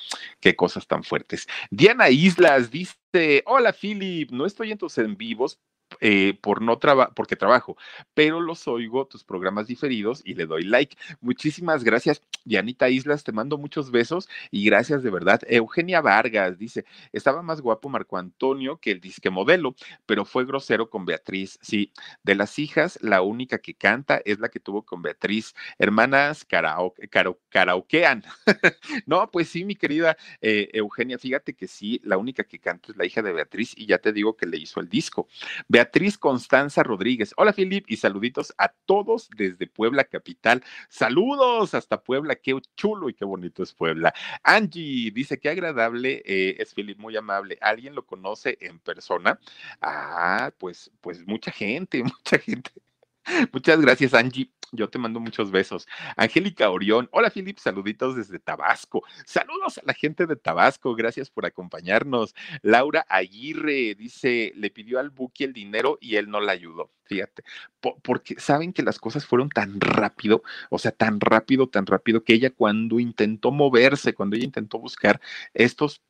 [0.40, 1.47] Qué cosas tan fuertes.
[1.70, 5.61] Diana Islas dice, hola Philip, no estoy en tus en vivos,
[6.01, 7.76] eh, por no traba porque trabajo,
[8.14, 10.97] pero los oigo tus programas diferidos y le doy like.
[11.20, 15.41] Muchísimas gracias, Dianita Islas, te mando muchos besos y gracias de verdad.
[15.49, 19.74] Eugenia Vargas dice, estaba más guapo Marco Antonio que el disque modelo,
[20.07, 21.59] pero fue grosero con Beatriz.
[21.62, 25.55] Sí, de las hijas, la única que canta es la que tuvo con Beatriz.
[25.78, 27.09] Hermanas karaoke,
[27.49, 28.22] karaokean.
[29.07, 32.97] no, pues sí, mi querida eh, Eugenia, fíjate que sí, la única que canta es
[32.97, 35.28] la hija de Beatriz y ya te digo que le hizo el disco.
[35.76, 37.34] Beatriz Constanza Rodríguez.
[37.36, 40.64] Hola, Filip, y saluditos a todos desde Puebla Capital.
[40.88, 44.14] Saludos hasta Puebla, qué chulo y qué bonito es Puebla.
[44.42, 47.58] Angie dice que agradable eh, es Filip, muy amable.
[47.60, 49.38] ¿Alguien lo conoce en persona?
[49.82, 52.70] Ah, pues, pues mucha gente, mucha gente.
[53.52, 54.50] Muchas gracias, Angie.
[54.72, 55.86] Yo te mando muchos besos.
[56.16, 57.08] Angélica Orión.
[57.12, 57.58] Hola, Filip.
[57.58, 59.04] Saluditos desde Tabasco.
[59.24, 60.94] Saludos a la gente de Tabasco.
[60.94, 62.34] Gracias por acompañarnos.
[62.62, 66.90] Laura Aguirre dice: le pidió al Buki el dinero y él no la ayudó.
[67.04, 67.44] Fíjate,
[68.02, 72.34] porque saben que las cosas fueron tan rápido, o sea, tan rápido, tan rápido que
[72.34, 75.20] ella cuando intentó moverse, cuando ella intentó buscar
[75.54, 76.02] estos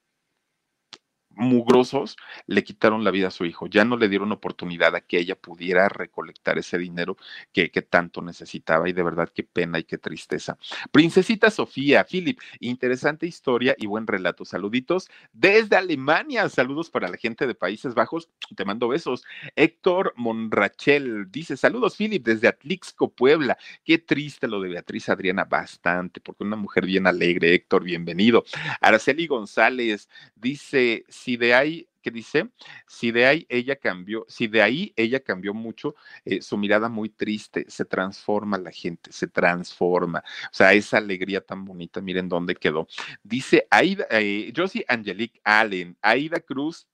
[1.37, 2.17] mugrosos
[2.47, 5.37] le quitaron la vida a su hijo, ya no le dieron oportunidad a que ella
[5.37, 7.17] pudiera recolectar ese dinero
[7.53, 10.59] que, que tanto necesitaba y de verdad qué pena y qué tristeza.
[10.91, 14.45] Princesita Sofía, Philip, interesante historia y buen relato.
[14.45, 19.25] Saluditos desde Alemania, saludos para la gente de Países Bajos, te mando besos.
[19.55, 23.59] Héctor Monrachel dice, saludos Philip desde Atlixco, Puebla.
[23.85, 28.45] Qué triste lo de Beatriz Adriana, bastante, porque una mujer bien alegre, Héctor, bienvenido.
[28.81, 32.51] Araceli González dice, si de ahí, ¿qué dice?
[32.87, 37.09] Si de ahí ella cambió, si de ahí ella cambió mucho, eh, su mirada muy
[37.09, 40.23] triste, se transforma la gente, se transforma.
[40.45, 42.87] O sea, esa alegría tan bonita, miren dónde quedó.
[43.25, 46.87] Dice Aida, eh, Josie Angelique Allen, Aida Cruz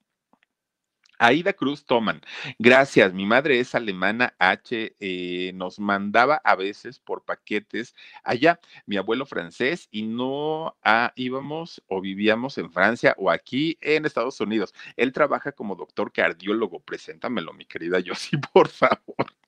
[1.23, 2.21] Aida Cruz Toman,
[2.59, 3.15] gracias.
[3.15, 7.95] Mi madre es alemana H, eh, nos mandaba a veces por paquetes
[8.25, 8.59] allá.
[8.87, 14.41] Mi abuelo francés y no ah, íbamos o vivíamos en Francia o aquí en Estados
[14.41, 14.75] Unidos.
[14.97, 16.81] Él trabaja como doctor cardiólogo.
[16.81, 19.42] Preséntamelo, mi querida Yossi, por favor.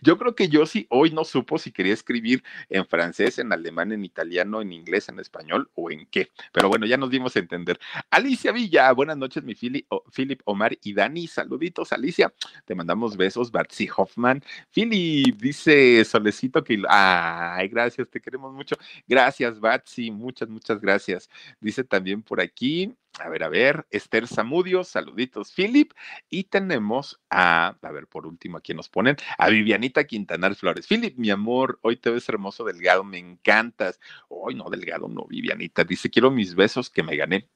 [0.00, 3.92] Yo creo que yo sí hoy no supo si quería escribir en francés, en alemán,
[3.92, 6.30] en italiano, en inglés, en español o en qué.
[6.52, 7.78] Pero bueno, ya nos dimos a entender.
[8.10, 11.26] Alicia Villa, buenas noches, mi Philip, Omar y Dani.
[11.26, 12.32] Saluditos, Alicia.
[12.64, 14.42] Te mandamos besos, Batsy Hoffman.
[14.72, 16.82] Philip dice Solecito que.
[16.88, 18.76] Ay, gracias, te queremos mucho.
[19.06, 20.10] Gracias, Batsy.
[20.10, 21.28] Muchas, muchas gracias.
[21.60, 22.94] Dice también por aquí.
[23.18, 25.92] A ver, a ver, Esther Zamudio, saluditos, Philip.
[26.30, 30.86] Y tenemos a, a ver, por último, aquí nos ponen, a Vivianita Quintanar Flores.
[30.86, 34.00] Philip, mi amor, hoy te ves hermoso, delgado, me encantas.
[34.28, 35.84] Hoy no, delgado, no, Vivianita.
[35.84, 37.48] Dice, quiero mis besos que me gané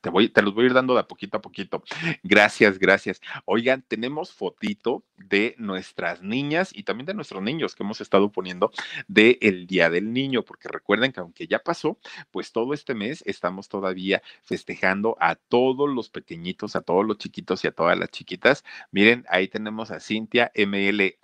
[0.00, 1.82] te, voy, te los voy a ir dando de a poquito a poquito.
[2.22, 3.20] Gracias, gracias.
[3.44, 8.72] Oigan, tenemos fotito de nuestras niñas y también de nuestros niños que hemos estado poniendo
[9.08, 11.98] del el Día del Niño, porque recuerden que aunque ya pasó,
[12.30, 17.64] pues todo este mes estamos todavía festejando a todos los pequeñitos, a todos los chiquitos
[17.64, 18.64] y a todas las chiquitas.
[18.90, 21.18] Miren, ahí tenemos a Cintia ML.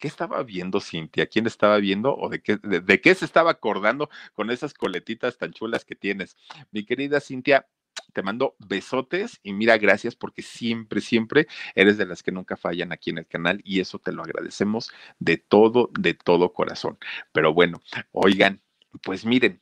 [0.00, 1.26] ¿Qué estaba viendo Cintia?
[1.26, 5.52] ¿Quién estaba viendo o de qué, de, qué se estaba acordando con esas coletitas tan
[5.52, 6.38] chulas que tienes?
[6.72, 7.68] Mi querida Cintia,
[8.14, 12.92] te mando besotes y mira, gracias porque siempre, siempre eres de las que nunca fallan
[12.92, 16.98] aquí en el canal y eso te lo agradecemos de todo, de todo corazón.
[17.32, 17.82] Pero bueno,
[18.12, 18.62] oigan,
[19.02, 19.60] pues miren,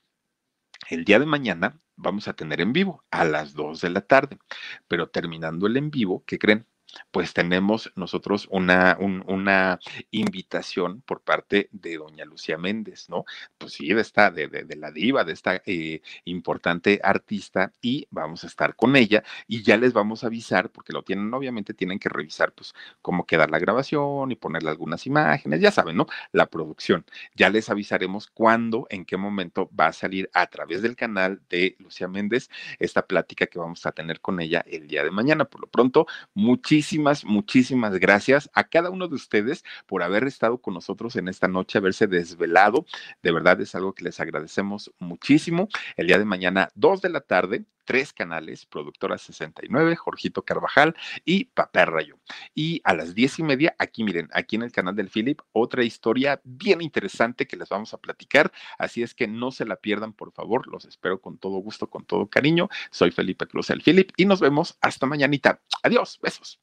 [0.89, 4.39] el día de mañana vamos a tener en vivo a las 2 de la tarde,
[4.87, 6.65] pero terminando el en vivo, ¿qué creen?
[7.11, 9.79] Pues tenemos nosotros una, una
[10.11, 13.25] invitación por parte de doña Lucía Méndez, ¿no?
[13.57, 18.45] Pues sí, de esta, de, de, la diva, de esta eh, importante artista, y vamos
[18.45, 21.99] a estar con ella, y ya les vamos a avisar, porque lo tienen, obviamente tienen
[21.99, 26.07] que revisar, pues, cómo queda la grabación y ponerle algunas imágenes, ya saben, ¿no?
[26.33, 27.05] La producción.
[27.35, 31.77] Ya les avisaremos cuándo, en qué momento va a salir a través del canal de
[31.79, 35.45] Lucía Méndez esta plática que vamos a tener con ella el día de mañana.
[35.45, 40.59] Por lo pronto, muchísimas muchísimas, muchísimas gracias a cada uno de ustedes por haber estado
[40.59, 42.87] con nosotros en esta noche, haberse desvelado.
[43.21, 45.69] De verdad es algo que les agradecemos muchísimo.
[45.97, 51.47] El día de mañana, dos de la tarde, tres canales, Productora 69, Jorgito Carvajal y
[51.47, 52.19] Papá Rayo.
[52.55, 55.83] Y a las diez y media, aquí miren, aquí en el canal del Philip, otra
[55.83, 58.53] historia bien interesante que les vamos a platicar.
[58.79, 60.69] Así es que no se la pierdan, por favor.
[60.69, 62.69] Los espero con todo gusto, con todo cariño.
[62.91, 65.61] Soy Felipe Cruz, el Philip, y nos vemos hasta mañanita.
[65.83, 66.61] Adiós, besos.